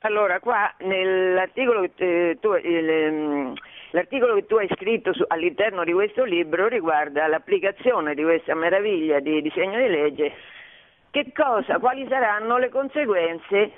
[0.00, 3.54] Allora, qua nell'articolo eh, tu, il, ehm,
[3.94, 9.20] l'articolo che tu hai scritto su, all'interno di questo libro riguarda l'applicazione di questa meraviglia
[9.20, 10.32] di disegno di legge.
[11.32, 13.70] Cosa, quali saranno le conseguenze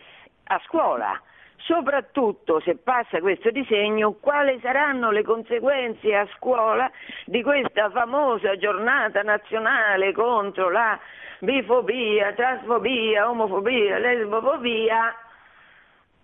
[0.44, 1.20] a scuola?
[1.58, 6.90] Soprattutto se passa questo disegno, quali saranno le conseguenze a scuola
[7.26, 10.98] di questa famosa giornata nazionale contro la
[11.40, 15.14] bifobia, transfobia, omofobia, lesbofobia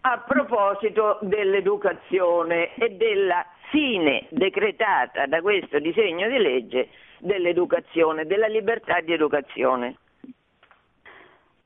[0.00, 6.88] a proposito dell'educazione e della fine decretata da questo disegno di legge
[7.20, 9.96] dell'educazione, della libertà di educazione.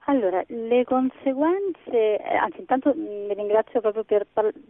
[0.08, 4.24] Allora, le conseguenze, eh, anzi intanto vi ringrazio proprio per,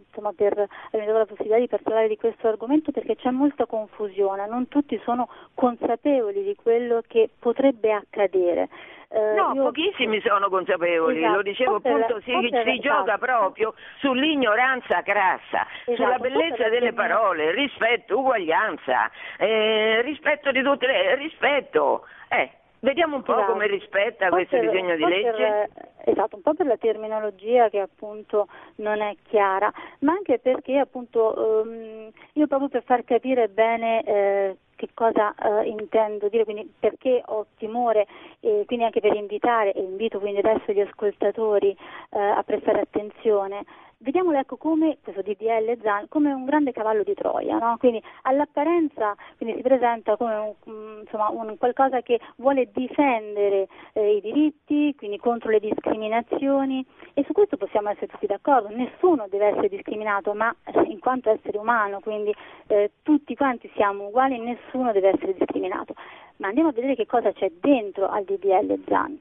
[0.06, 4.46] insomma, per avermi dato la possibilità di parlare di questo argomento perché c'è molta confusione,
[4.48, 8.70] non tutti sono consapevoli di quello che potrebbe accadere.
[9.08, 9.64] Eh, no, io...
[9.64, 11.36] pochissimi sono consapevoli, esatto.
[11.36, 12.32] lo dicevo appunto, si,
[12.64, 15.94] si gioca proprio sull'ignoranza crassa, esatto.
[15.96, 21.14] sulla bellezza delle parole, rispetto, uguaglianza, eh, rispetto di tutte le...
[21.16, 22.06] rispetto.
[22.28, 22.50] Eh.
[22.80, 23.52] Vediamo un po' esatto.
[23.52, 25.70] come rispetta questo per, disegno di legge.
[25.72, 30.78] Per, esatto, un po' per la terminologia che appunto non è chiara, ma anche perché
[30.78, 36.70] appunto um, io proprio per far capire bene eh, che cosa eh, intendo dire, quindi
[36.78, 38.06] perché ho timore
[38.40, 41.76] e quindi anche per invitare e invito quindi adesso gli ascoltatori
[42.10, 43.64] eh, a prestare attenzione
[43.98, 47.76] vediamolo ecco come questo DDL ZAN come un grande cavallo di Troia, no?
[47.78, 54.16] quindi all'apparenza quindi si presenta come un, mm, insomma, un qualcosa che vuole difendere eh,
[54.16, 56.84] i diritti, quindi contro le discriminazioni
[57.14, 61.30] e su questo possiamo essere tutti d'accordo, nessuno deve essere discriminato ma eh, in quanto
[61.30, 62.34] essere umano, quindi
[62.66, 65.94] eh, tutti quanti siamo uguali, nessuno deve essere discriminato.
[66.36, 69.18] Ma andiamo a vedere che cosa c'è dentro al DDL ZAN.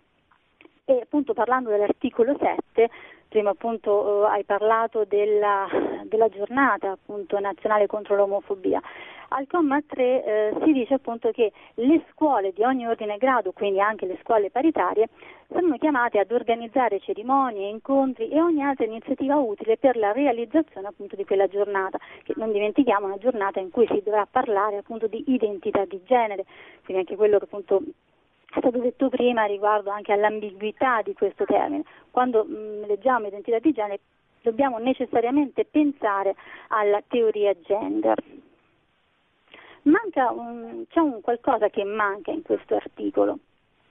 [0.88, 2.90] E appunto parlando dell'articolo 7
[3.28, 5.68] prima appunto eh, hai parlato della,
[6.04, 8.82] della giornata appunto, nazionale contro l'omofobia.
[9.30, 13.52] Al comma 3 eh, si dice appunto che le scuole di ogni ordine e grado,
[13.52, 15.10] quindi anche le scuole paritarie,
[15.52, 21.16] sono chiamate ad organizzare cerimonie, incontri e ogni altra iniziativa utile per la realizzazione appunto
[21.16, 25.24] di quella giornata, che non dimentichiamo una giornata in cui si dovrà parlare appunto di
[25.28, 26.46] identità di genere,
[26.84, 27.82] quindi anche quello che appunto
[28.56, 31.84] è stato detto prima riguardo anche all'ambiguità di questo termine.
[32.10, 34.00] Quando mh, mm, leggiamo identità di genere
[34.42, 36.36] dobbiamo necessariamente pensare
[36.70, 38.18] alla teoria gender.
[39.84, 43.40] Un, c'è un qualcosa che manca in questo articolo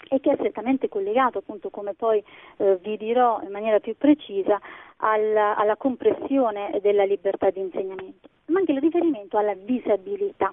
[0.08, 2.22] e che è strettamente collegato, appunto, come poi
[2.56, 4.60] eh, vi dirò in maniera più precisa,
[4.96, 10.52] alla, alla compressione della libertà di insegnamento, ma anche il riferimento alla disabilità.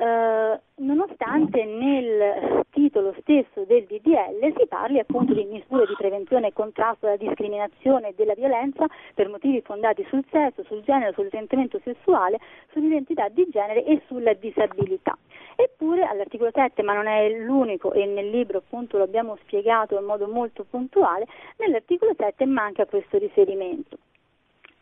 [0.00, 6.52] Eh, nonostante nel titolo stesso del DDL si parli appunto di misure di prevenzione e
[6.54, 12.38] contrasto alla discriminazione e della violenza per motivi fondati sul sesso, sul genere, sull'orientamento sessuale,
[12.72, 15.18] sull'identità di genere e sulla disabilità.
[15.54, 20.06] Eppure all'articolo 7, ma non è l'unico e nel libro appunto lo abbiamo spiegato in
[20.06, 21.26] modo molto puntuale,
[21.58, 23.98] nell'articolo 7 manca questo riferimento.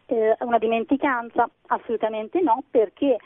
[0.06, 1.50] Eh, una dimenticanza?
[1.66, 3.16] Assolutamente no, perché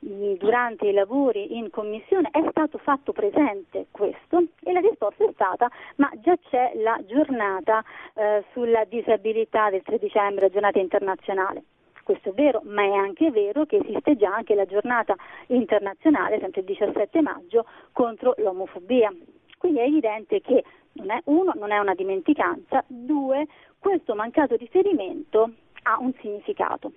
[0.00, 5.70] durante i lavori in commissione è stato fatto presente questo e la risposta è stata
[5.96, 7.84] ma già c'è la giornata
[8.14, 11.64] eh, sulla disabilità del 3 dicembre, giornata internazionale.
[12.02, 15.14] Questo è vero, ma è anche vero che esiste già anche la giornata
[15.48, 19.14] internazionale, sempre il 17 maggio, contro l'omofobia.
[19.58, 23.46] Quindi è evidente che non è, uno, non è una dimenticanza, due,
[23.78, 26.92] questo mancato riferimento ha un significato.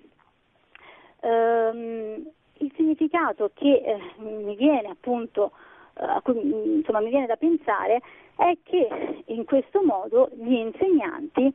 [1.20, 2.26] Ehm,
[2.58, 5.52] il significato che eh, mi viene appunto
[5.94, 6.32] eh,
[6.74, 8.00] insomma, mi viene da pensare
[8.36, 11.52] è che in questo modo gli insegnanti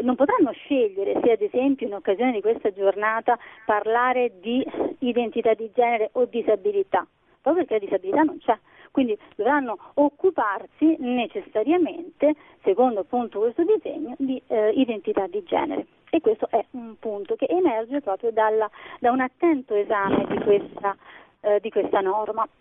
[0.00, 4.64] non potranno scegliere se ad esempio in occasione di questa giornata parlare di
[5.00, 7.06] identità di genere o disabilità,
[7.42, 8.58] proprio perché la disabilità non c'è.
[8.92, 15.86] Quindi dovranno occuparsi necessariamente, secondo appunto questo disegno, di eh, identità di genere.
[16.10, 18.70] E questo è un punto che emerge proprio dalla,
[19.00, 20.94] da un attento esame di questa,
[21.40, 22.46] eh, di questa norma.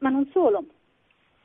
[0.00, 0.64] Ma non solo,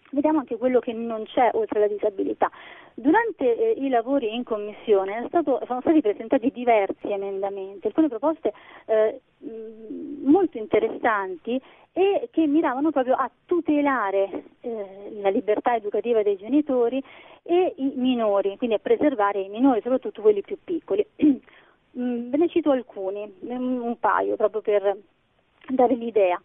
[0.10, 2.50] vediamo anche quello che non c'è oltre la disabilità.
[2.96, 8.54] Durante eh, i lavori in commissione stato, sono stati presentati diversi emendamenti, alcune proposte
[8.86, 9.22] eh,
[10.24, 11.62] molto interessanti
[11.94, 17.02] e che miravano proprio a tutelare eh, la libertà educativa dei genitori
[17.44, 21.06] e i minori, quindi a preservare i minori, soprattutto quelli più piccoli.
[21.98, 24.98] Mm, ve ne cito alcuni, un paio proprio per
[25.70, 26.38] dare l'idea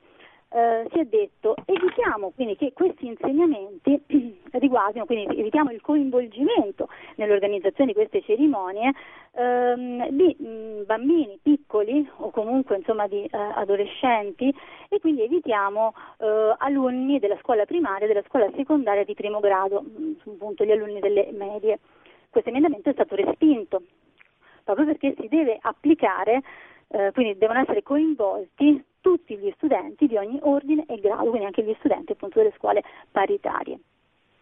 [0.51, 4.03] eh, si è detto evitiamo quindi che questi insegnamenti
[4.53, 8.93] riguardino, quindi evitiamo il coinvolgimento nell'organizzazione di queste cerimonie
[9.33, 14.55] ehm, di mh, bambini piccoli o comunque insomma di eh, adolescenti
[14.89, 19.83] e quindi evitiamo eh, alunni della scuola primaria e della scuola secondaria di primo grado,
[19.83, 21.79] mh, appunto gli alunni delle medie.
[22.31, 23.83] Questo emendamento è stato respinto
[24.65, 26.43] proprio perché si deve applicare
[26.89, 31.63] eh, quindi devono essere coinvolti tutti gli studenti di ogni ordine e grado, quindi anche
[31.63, 33.79] gli studenti appunto delle scuole paritarie.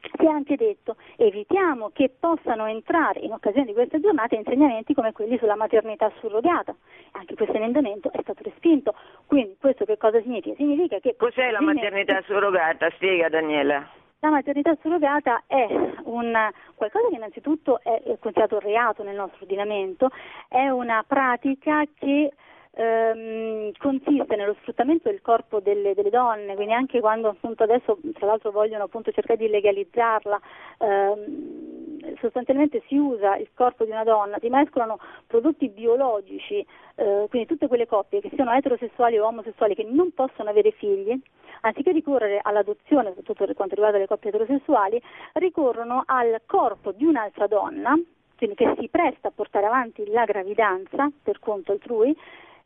[0.01, 5.13] Si è anche detto evitiamo che possano entrare in occasione di queste giornate insegnamenti come
[5.13, 6.75] quelli sulla maternità surrogata.
[7.13, 8.95] Anche questo emendamento è stato respinto.
[9.27, 10.55] Quindi questo che cosa significa?
[10.57, 12.91] Significa che Cos'è la maternità surrogata?
[12.91, 13.89] Spiega Daniela.
[14.21, 15.65] La maternità surrogata è
[16.05, 20.11] un, qualcosa che innanzitutto è considerato reato nel nostro ordinamento,
[20.49, 22.33] è una pratica che
[22.79, 28.27] ehm, consiste nello sfruttamento del corpo delle, delle, donne, quindi anche quando appunto adesso tra
[28.27, 30.41] l'altro vogliono appunto cercare di legalizzarla,
[30.79, 36.65] ehm, sostanzialmente si usa il corpo di una donna, si mescolano prodotti biologici,
[36.95, 41.21] eh, quindi tutte quelle coppie che siano eterosessuali o omosessuali che non possono avere figli,
[41.63, 45.03] anziché ricorrere all'adozione, soprattutto per quanto riguarda le coppie eterosessuali,
[45.35, 47.99] ricorrono al corpo di un'altra donna,
[48.37, 52.17] quindi che si presta a portare avanti la gravidanza per conto altrui,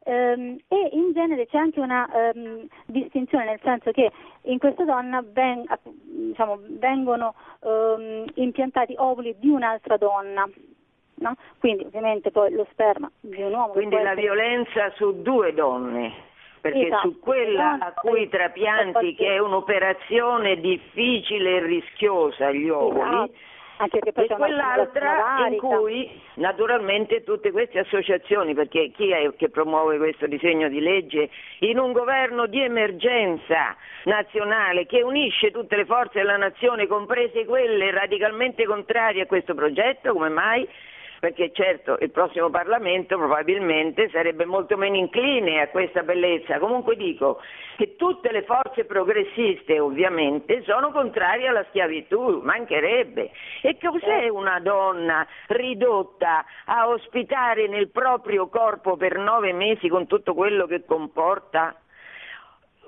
[0.05, 4.11] e in genere c'è anche una ehm, distinzione nel senso che
[4.43, 10.49] in questa donna ven, diciamo, vengono ehm, impiantati ovuli di un'altra donna.
[11.15, 11.37] No?
[11.61, 13.69] Quindi ovviamente poi lo sperma di un uomo.
[13.69, 14.21] Quindi la essere...
[14.23, 16.31] violenza su due donne
[16.61, 17.11] perché esatto.
[17.11, 23.33] su quella a cui trapianti, che è un'operazione difficile e rischiosa, gli ovuli, esatto
[23.83, 29.99] anche perché e quell'altra in cui naturalmente tutte queste associazioni, perché chi è che promuove
[29.99, 31.29] questo disegno di legge
[31.61, 37.91] in un governo di emergenza nazionale che unisce tutte le forze della nazione, comprese quelle
[37.91, 40.69] radicalmente contrarie a questo progetto, come mai?
[41.23, 46.59] Perché certo il prossimo Parlamento probabilmente sarebbe molto meno incline a questa bellezza.
[46.59, 47.41] Comunque dico
[47.77, 53.31] che tutte le forze progressiste ovviamente sono contrarie alla schiavitù, mancherebbe.
[53.61, 60.35] E cos'è una donna ridotta a ospitare nel proprio corpo per nove mesi con tutto
[60.35, 61.73] quello che comporta?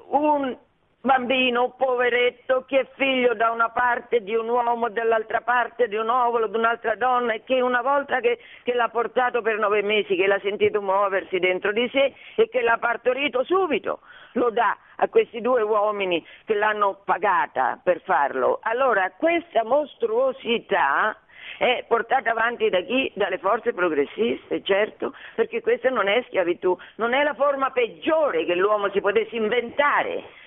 [0.08, 0.58] Un
[1.04, 6.08] bambino poveretto che è figlio da una parte di un uomo, dall'altra parte di un
[6.08, 10.16] ovolo, di un'altra donna e che una volta che, che, l'ha portato per nove mesi,
[10.16, 14.00] che l'ha sentito muoversi dentro di sé e che l'ha partorito subito,
[14.32, 18.60] lo dà a questi due uomini che l'hanno pagata per farlo.
[18.62, 21.18] Allora questa mostruosità
[21.58, 23.12] è portata avanti da chi?
[23.14, 28.54] Dalle forze progressiste, certo, perché questa non è schiavitù, non è la forma peggiore che
[28.54, 30.42] l'uomo si potesse inventare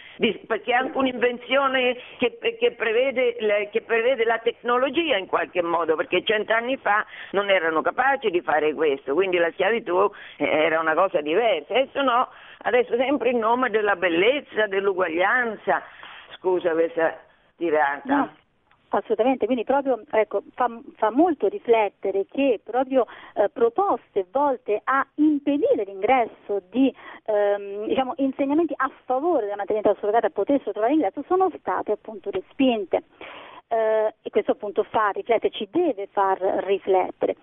[0.47, 3.36] perché è anche un'invenzione che, che, prevede,
[3.72, 8.74] che, prevede, la tecnologia in qualche modo, perché cent'anni fa non erano capaci di fare
[8.74, 11.74] questo, quindi la schiavitù eh, era una cosa diversa.
[11.74, 12.30] Adesso no,
[12.63, 15.84] adesso sempre in nome della bellezza, dell'uguaglianza,
[16.38, 17.20] scusa questa
[17.55, 18.15] tirata.
[18.15, 18.45] No.
[18.90, 25.84] Assolutamente, quindi proprio ecco, fa, fa, molto riflettere che proprio eh, proposte volte a impedire
[25.84, 26.94] l'ingresso di
[27.26, 33.04] ehm, diciamo, insegnamenti a favore della maternità surrogata potessero trovare ingresso sono state appunto respinte.
[33.68, 37.36] Eh, e questo appunto fa riflettere, ci deve far riflettere.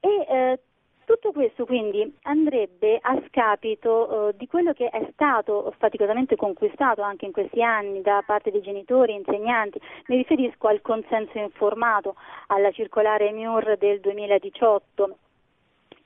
[0.00, 0.58] E, eh,
[1.06, 7.24] tutto questo quindi andrebbe a scapito eh, di quello che è stato faticosamente conquistato anche
[7.24, 9.80] in questi anni da parte dei genitori e insegnanti.
[10.08, 12.16] Mi riferisco al consenso informato,
[12.48, 15.18] alla circolare MIUR del 2018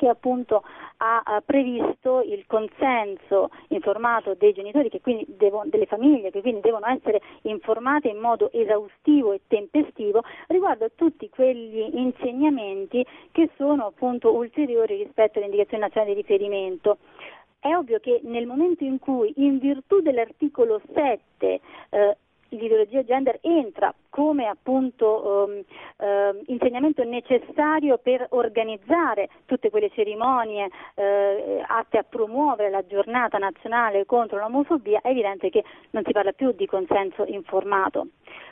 [0.01, 0.62] che appunto
[0.96, 4.90] ha previsto il consenso informato dei genitori
[5.26, 10.90] devo, delle famiglie che quindi devono essere informate in modo esaustivo e tempestivo riguardo a
[10.94, 16.96] tutti quegli insegnamenti che sono appunto ulteriori rispetto alle indicazioni nazionali di riferimento.
[17.59, 22.16] È ovvio che nel momento in cui, in virtù dell'articolo 7, eh,
[22.51, 25.62] l'ideologia gender entra come appunto um,
[25.96, 34.07] uh, insegnamento necessario per organizzare tutte quelle cerimonie uh, atte a promuovere la giornata nazionale
[34.07, 38.09] contro l'omofobia, è evidente che non si parla più di consenso informato.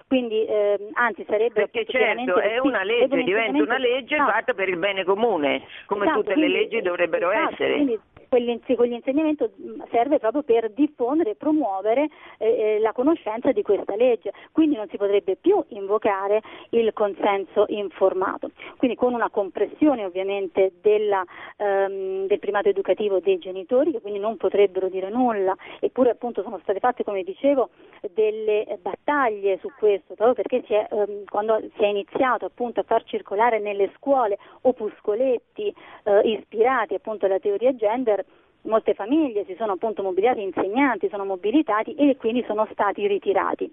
[0.09, 4.79] Quindi, eh, anzi, sarebbe perché certo è una legge, diventa una legge fatta per il
[4.79, 7.75] bene comune, come esatto, tutte quindi, le leggi dovrebbero esatto, essere.
[7.75, 9.51] Quindi, quell'insegnamento
[9.91, 12.09] serve proprio per diffondere e promuovere
[12.39, 17.65] eh, eh, la conoscenza di questa legge, quindi non si potrebbe più invocare il consenso
[17.69, 18.51] informato.
[18.77, 21.25] Quindi con una compressione ovviamente della,
[21.57, 26.59] ehm, del primato educativo dei genitori che quindi non potrebbero dire nulla, eppure appunto sono
[26.63, 27.71] state fatte, come dicevo,
[28.13, 32.85] delle battaglie su questo, proprio perché si è, ehm, quando si è iniziato appunto a
[32.85, 35.75] far circolare nelle scuole opuscoletti
[36.05, 38.25] eh, ispirati appunto alla teoria gender,
[38.63, 43.73] molte famiglie si sono appunto mobilitate, insegnanti sono mobilitati e quindi sono stati ritirati.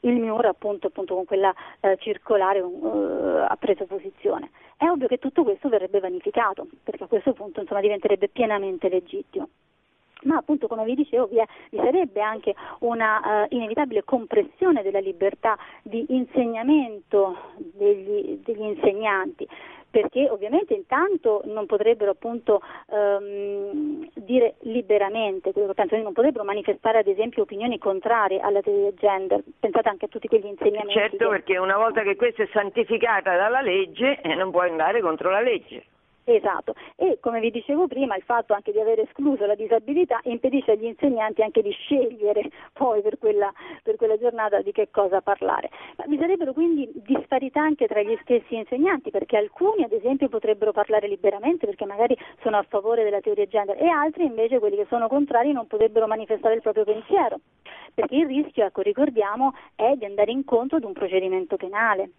[0.00, 4.50] Il MIUR appunto, appunto con quella eh, circolare uh, ha preso posizione.
[4.76, 9.48] È ovvio che tutto questo verrebbe vanificato, perché a questo punto insomma, diventerebbe pienamente legittimo.
[10.24, 14.98] ma appunto come vi dicevo vi, è, vi sarebbe anche una uh, inevitabile compressione della
[14.98, 19.46] libertà di insegnamento degli, degli insegnanti
[19.92, 26.98] perché ovviamente intanto non potrebbero appunto um, dire liberamente quello che pensano, non potrebbero manifestare
[26.98, 30.94] ad esempio opinioni contrarie alla teoria gender, pensate anche a tutti quegli insegnamenti.
[30.94, 31.28] Certo, che...
[31.28, 35.42] perché una volta che questa è santificata dalla legge eh, non può andare contro la
[35.42, 35.84] legge.
[36.24, 40.72] Esatto, e come vi dicevo prima il fatto anche di aver escluso la disabilità impedisce
[40.72, 43.52] agli insegnanti anche di scegliere poi per quella,
[43.82, 45.70] per quella giornata di che cosa parlare.
[45.96, 50.70] Ma vi sarebbero quindi disparità anche tra gli stessi insegnanti perché alcuni ad esempio potrebbero
[50.70, 54.86] parlare liberamente perché magari sono a favore della teoria gender e altri invece quelli che
[54.88, 57.40] sono contrari non potrebbero manifestare il proprio pensiero
[57.94, 62.10] perché il rischio, ecco ricordiamo, è di andare incontro ad un procedimento penale.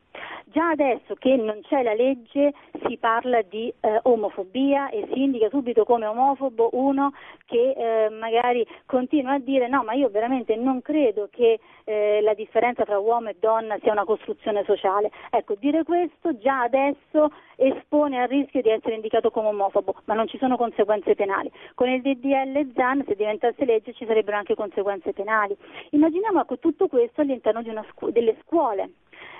[0.45, 2.53] Già adesso che non c'è la legge
[2.85, 7.13] si parla di eh, omofobia e si indica subito come omofobo uno
[7.45, 12.33] che eh, magari continua a dire no ma io veramente non credo che eh, la
[12.33, 15.11] differenza tra uomo e donna sia una costruzione sociale.
[15.29, 20.27] Ecco, dire questo già adesso espone al rischio di essere indicato come omofobo, ma non
[20.27, 21.51] ci sono conseguenze penali.
[21.75, 25.55] Con il DDL ZAN, se diventasse legge, ci sarebbero anche conseguenze penali.
[25.91, 28.91] Immaginiamo ecco, tutto questo all'interno scu- delle scuole.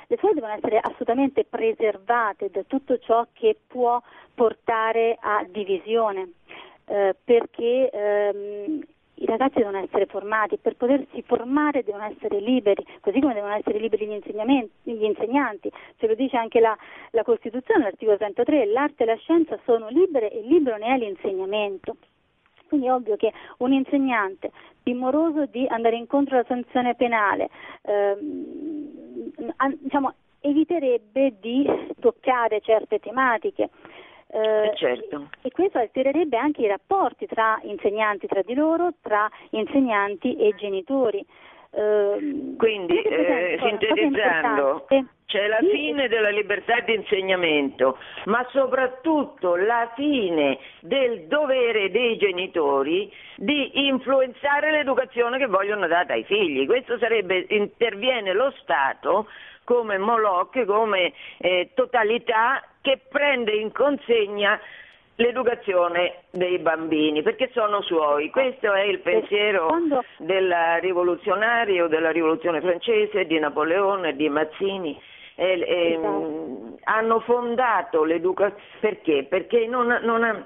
[0.07, 4.01] Le scuole devono essere assolutamente preservate da tutto ciò che può
[4.33, 6.33] portare a divisione.
[6.85, 8.83] Eh, perché ehm,
[9.15, 13.79] i ragazzi devono essere formati, per potersi formare devono essere liberi, così come devono essere
[13.79, 14.21] liberi gli,
[14.83, 16.75] gli insegnanti, ce lo dice anche la,
[17.11, 21.95] la Costituzione, l'articolo 33, l'arte e la scienza sono libere e libero ne è l'insegnamento.
[22.73, 24.49] Quindi è ovvio che un insegnante
[24.81, 27.49] timoroso di andare incontro alla sanzione penale,
[27.83, 29.31] ehm,
[29.79, 30.11] diciamo,
[30.41, 31.69] eviterebbe di
[31.99, 33.69] toccare certe tematiche.
[34.25, 35.29] Eh, eh, certo.
[35.43, 41.23] E questo altererebbe anche i rapporti tra insegnanti tra di loro, tra insegnanti e genitori.
[41.75, 44.85] Eh, Quindi, eh, sintetizzando,
[45.25, 53.11] c'è la fine della libertà di insegnamento, ma soprattutto la fine del dovere dei genitori
[53.37, 56.67] di influenzare l'educazione che vogliono dare ai figli.
[56.67, 59.27] Questo sarebbe, interviene lo Stato
[59.63, 64.59] come Moloch, come eh, totalità che prende in consegna
[65.15, 68.29] l'educazione dei bambini perché sono suoi.
[68.29, 70.03] Questo è il pensiero Quando...
[70.17, 74.99] del rivoluzionario della rivoluzione francese, di Napoleone, di Mazzini.
[75.35, 76.77] E, e, esatto.
[76.83, 79.25] hanno fondato l'educazione perché?
[79.27, 80.45] Perché non, non,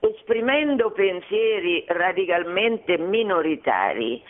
[0.00, 4.22] esprimendo pensieri radicalmente minoritari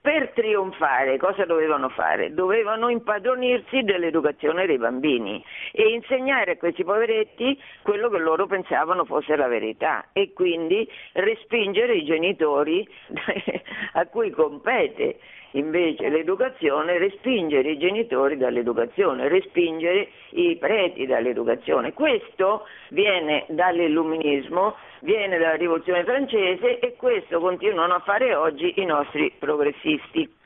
[0.00, 2.32] per trionfare cosa dovevano fare?
[2.32, 9.36] Dovevano impadronirsi dell'educazione dei bambini e insegnare a questi poveretti quello che loro pensavano fosse
[9.36, 12.88] la verità e quindi respingere i genitori
[13.92, 15.18] a cui compete
[15.52, 21.92] invece l'educazione, respingere i genitori dall'educazione, respingere i preti dall'educazione.
[21.92, 29.32] Questo viene dall'illuminismo, viene dalla rivoluzione francese e questo continuano a fare oggi i nostri
[29.38, 30.38] progressisti.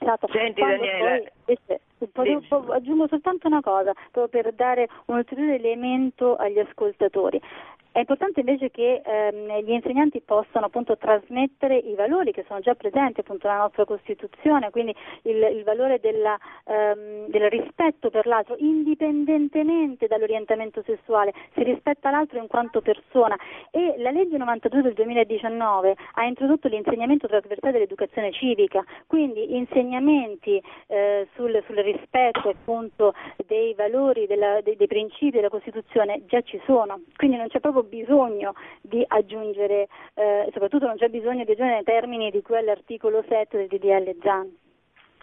[0.00, 0.28] Esatto.
[0.30, 1.20] Senti Daniela.
[2.12, 2.38] Poi,
[2.68, 7.40] aggiungo soltanto una cosa, proprio per dare un ulteriore elemento agli ascoltatori.
[7.98, 12.76] È importante invece che ehm, gli insegnanti possano appunto trasmettere i valori che sono già
[12.76, 18.54] presenti appunto nella nostra Costituzione, quindi il, il valore della, ehm, del rispetto per l'altro,
[18.58, 23.36] indipendentemente dall'orientamento sessuale, si rispetta l'altro in quanto persona.
[23.72, 31.26] E la legge 92 del 2019 ha introdotto l'insegnamento trasversale dell'educazione civica, quindi insegnamenti eh,
[31.34, 33.12] sul, sul, rispetto appunto
[33.44, 37.86] dei valori, della, dei, dei principi della Costituzione già ci sono, quindi non c'è proprio
[37.88, 43.56] bisogno di aggiungere, eh, soprattutto non c'è bisogno di aggiungere nei termini di quell'articolo 7
[43.56, 44.56] del DDL ZAN.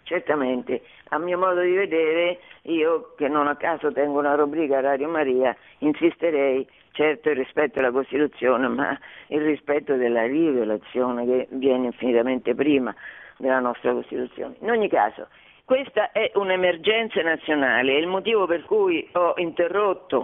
[0.02, 5.08] Certamente, a mio modo di vedere, io che non a caso tengo una rubrica Radio
[5.08, 8.98] Maria, insisterei certo il rispetto alla Costituzione, ma
[9.28, 12.94] il rispetto della rivelazione che viene infinitamente prima
[13.36, 14.54] della nostra Costituzione.
[14.60, 15.26] In ogni caso,
[15.64, 20.22] questa è un'emergenza nazionale, è il motivo per cui ho interrotto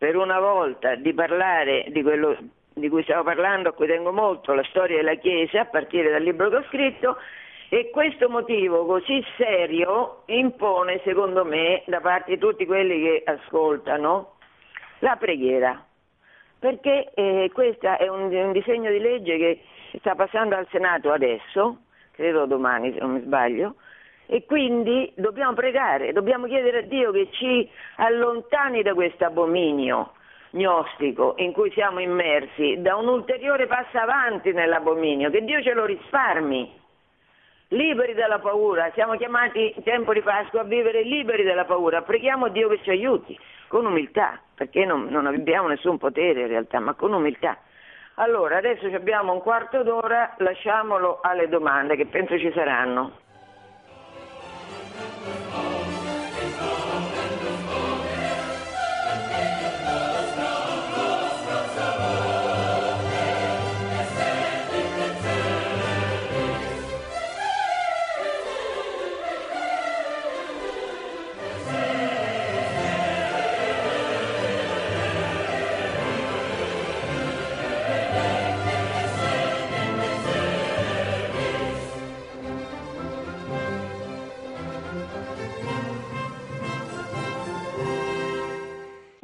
[0.00, 2.34] per una volta di parlare di quello
[2.72, 6.22] di cui stiamo parlando, a cui tengo molto, la storia della Chiesa, a partire dal
[6.22, 7.18] libro che ho scritto,
[7.68, 14.36] e questo motivo così serio impone, secondo me, da parte di tutti quelli che ascoltano,
[15.00, 15.84] la preghiera.
[16.58, 19.60] Perché eh, questo è un, un disegno di legge che
[19.98, 21.82] sta passando al Senato adesso,
[22.12, 23.74] credo domani se non mi sbaglio,
[24.32, 30.12] e quindi dobbiamo pregare, dobbiamo chiedere a Dio che ci allontani da questo abominio
[30.50, 35.84] gnostico in cui siamo immersi da un ulteriore passo avanti nell'abominio, che Dio ce lo
[35.84, 36.78] risparmi.
[37.72, 42.48] Liberi dalla paura, siamo chiamati in tempo di Pasqua a vivere liberi dalla paura, preghiamo
[42.50, 46.94] Dio che ci aiuti, con umiltà, perché non, non abbiamo nessun potere in realtà, ma
[46.94, 47.58] con umiltà.
[48.14, 53.28] Allora, adesso abbiamo un quarto d'ora, lasciamolo alle domande che penso ci saranno.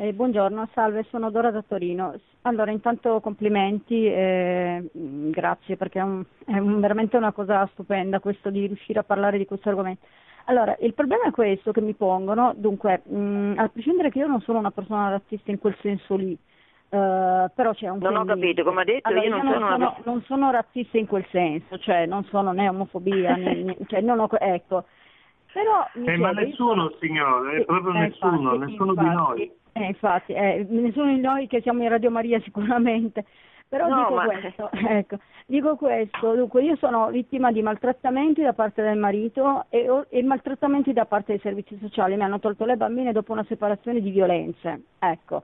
[0.07, 2.15] Eh, buongiorno, salve, sono Dora da Torino.
[2.43, 8.51] Allora, intanto complimenti, eh, grazie perché è, un, è un, veramente una cosa stupenda questo
[8.51, 10.07] di riuscire a parlare di questo argomento.
[10.45, 14.41] Allora, il problema è questo che mi pongono, dunque, mh, a prescindere che io non
[14.43, 16.39] sono una persona razzista in quel senso lì,
[16.89, 19.53] Uh, però c'è un non ho capito come ha detto allora, io, non, io non,
[19.53, 19.97] sono, sono, una...
[20.05, 24.29] non sono razzista in quel senso cioè non sono né omofobia né, cioè, non ho,
[24.39, 24.85] ecco
[25.53, 26.97] però eh, ma nessuno sono...
[27.01, 31.47] signore proprio eh, nessuno infatti, nessuno infatti, di noi eh, infatti eh, nessuno di noi
[31.47, 33.25] che siamo in Radio Maria sicuramente
[33.69, 35.17] però No, dico ma- questo, ecco,
[35.47, 40.93] dico questo, dunque io sono vittima di maltrattamenti da parte del marito e, e maltrattamenti
[40.93, 44.83] da parte dei servizi sociali, mi hanno tolto le bambine dopo una separazione di violenze,
[44.99, 45.43] ecco.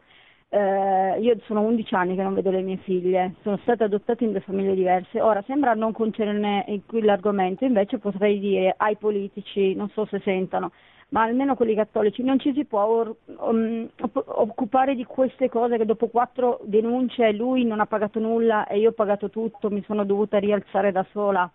[0.55, 4.33] Eh, io sono 11 anni che non vedo le mie figlie, sono state adottate in
[4.33, 5.19] due famiglie diverse.
[5.19, 10.71] Ora sembra non concernere qui l'argomento, invece potrei dire ai politici, non so se sentano,
[11.13, 15.85] ma almeno quelli cattolici, non ci si può or- um, occupare di queste cose che
[15.85, 20.05] dopo quattro denunce lui non ha pagato nulla e io ho pagato tutto, mi sono
[20.05, 21.49] dovuta rialzare da sola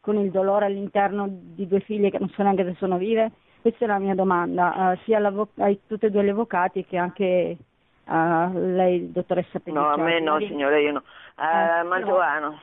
[0.00, 3.32] con il dolore all'interno di due figlie che non so neanche se sono vive.
[3.60, 7.56] Questa è la mia domanda, eh, sia a tutti e due gli avvocati che anche
[8.04, 11.02] a lei, dottoressa No, a me no, signore, io no.
[11.34, 12.48] A Eh, Mantovano.
[12.48, 12.60] No,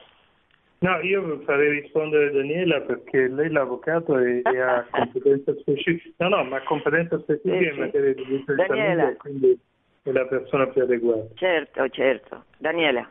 [1.02, 6.28] io farei rispondere Daniela perché lei l'avvocato e, e ha competenza specifica.
[6.28, 9.02] No, no, ma competenza specifica Sì, in materia di diritto di Daniela.
[9.02, 9.60] famiglia, quindi
[10.04, 11.28] è la persona più adeguata.
[11.36, 12.44] Certo, certo.
[12.58, 13.10] Daniela.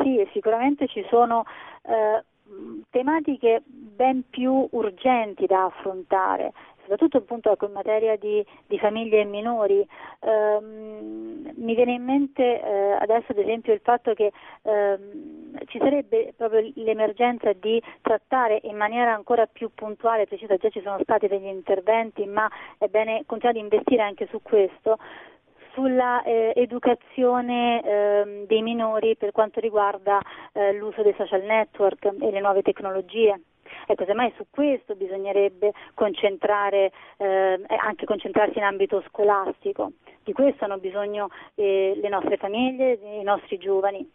[0.00, 1.44] Sì, e sicuramente ci sono
[1.82, 2.22] eh,
[2.90, 6.52] tematiche ben più urgenti da affrontare,
[6.88, 9.86] soprattutto appunto in materia di, di famiglie e minori.
[10.20, 14.32] Ehm, mi viene in mente eh, adesso ad esempio il fatto che
[14.62, 20.70] ehm, ci sarebbe proprio l'emergenza di trattare in maniera ancora più puntuale e precisa, già
[20.70, 24.98] ci sono stati degli interventi, ma è bene continuare ad investire anche su questo,
[25.72, 30.20] sulla eh, educazione ehm, dei minori per quanto riguarda
[30.52, 33.40] eh, l'uso dei social network e le nuove tecnologie.
[33.86, 39.92] Ecco, semmai su questo bisognerebbe concentrare, eh, anche concentrarsi in ambito scolastico.
[40.22, 44.06] Di questo hanno bisogno eh, le nostre famiglie, i nostri giovani.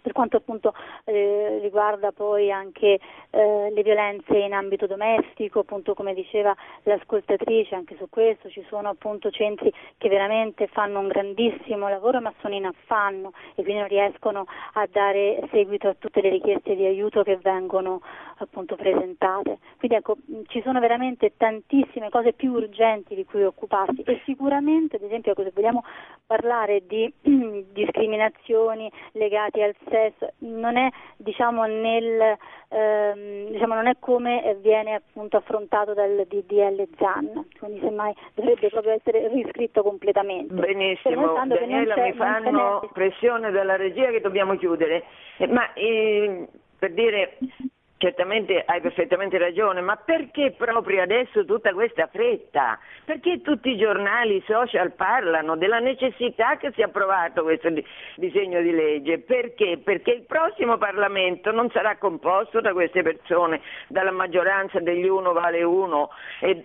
[0.00, 0.72] Per quanto appunto
[1.04, 3.00] eh, riguarda poi anche
[3.30, 6.54] eh, le violenze in ambito domestico, appunto come diceva
[6.84, 12.32] l'ascoltatrice, anche su questo ci sono appunto centri che veramente fanno un grandissimo lavoro ma
[12.40, 16.86] sono in affanno e quindi non riescono a dare seguito a tutte le richieste di
[16.86, 18.00] aiuto che vengono
[18.38, 19.58] appunto presentate.
[19.78, 24.96] Quindi ecco, mh, ci sono veramente tantissime cose più urgenti di cui occuparsi e sicuramente,
[24.96, 25.84] ad esempio, ecco, se vogliamo
[26.26, 27.12] parlare di
[27.72, 32.36] discriminazioni legate al sesso, non è diciamo nel
[32.68, 38.92] ehm, diciamo non è come viene appunto affrontato dal DDL ZAN, quindi semmai dovrebbe proprio
[38.92, 40.52] essere riscritto completamente.
[40.52, 45.04] Benissimo, Daniela mi fanno pressione dalla regia che dobbiamo chiudere.
[45.38, 47.38] Eh, Ma eh, per dire,
[47.98, 52.78] certamente hai perfettamente ragione, ma perché proprio adesso tutta questa fretta?
[53.04, 57.84] Perché tutti i giornali, i social parlano della necessità che sia approvato questo di-
[58.16, 59.18] disegno di legge?
[59.18, 59.78] Perché?
[59.82, 65.62] Perché il prossimo Parlamento non sarà composto da queste persone, dalla maggioranza degli uno vale
[65.62, 66.64] uno e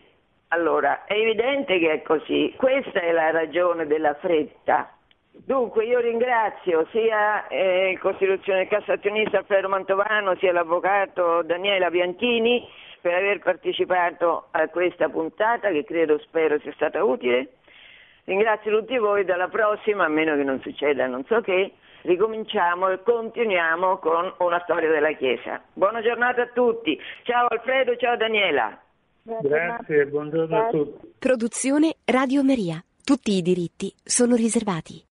[0.50, 4.93] allora, è evidente che è così, questa è la ragione della fretta.
[5.36, 12.66] Dunque io ringrazio sia eh, il Costituzione Cassazionista Alfredo Mantovano sia l'avvocato Daniela Bianchini
[13.02, 17.54] per aver partecipato a questa puntata che credo spero sia stata utile.
[18.26, 21.74] Ringrazio tutti voi, dalla prossima, a meno che non succeda non so che,
[22.04, 25.62] ricominciamo e continuiamo con una storia della Chiesa.
[25.74, 28.80] Buona giornata a tutti, ciao Alfredo, ciao Daniela.
[29.24, 31.14] Grazie, buongiorno a tutti.
[31.18, 32.84] Produzione Radio Maria.
[33.04, 35.02] Tutti i diritti sono riservati.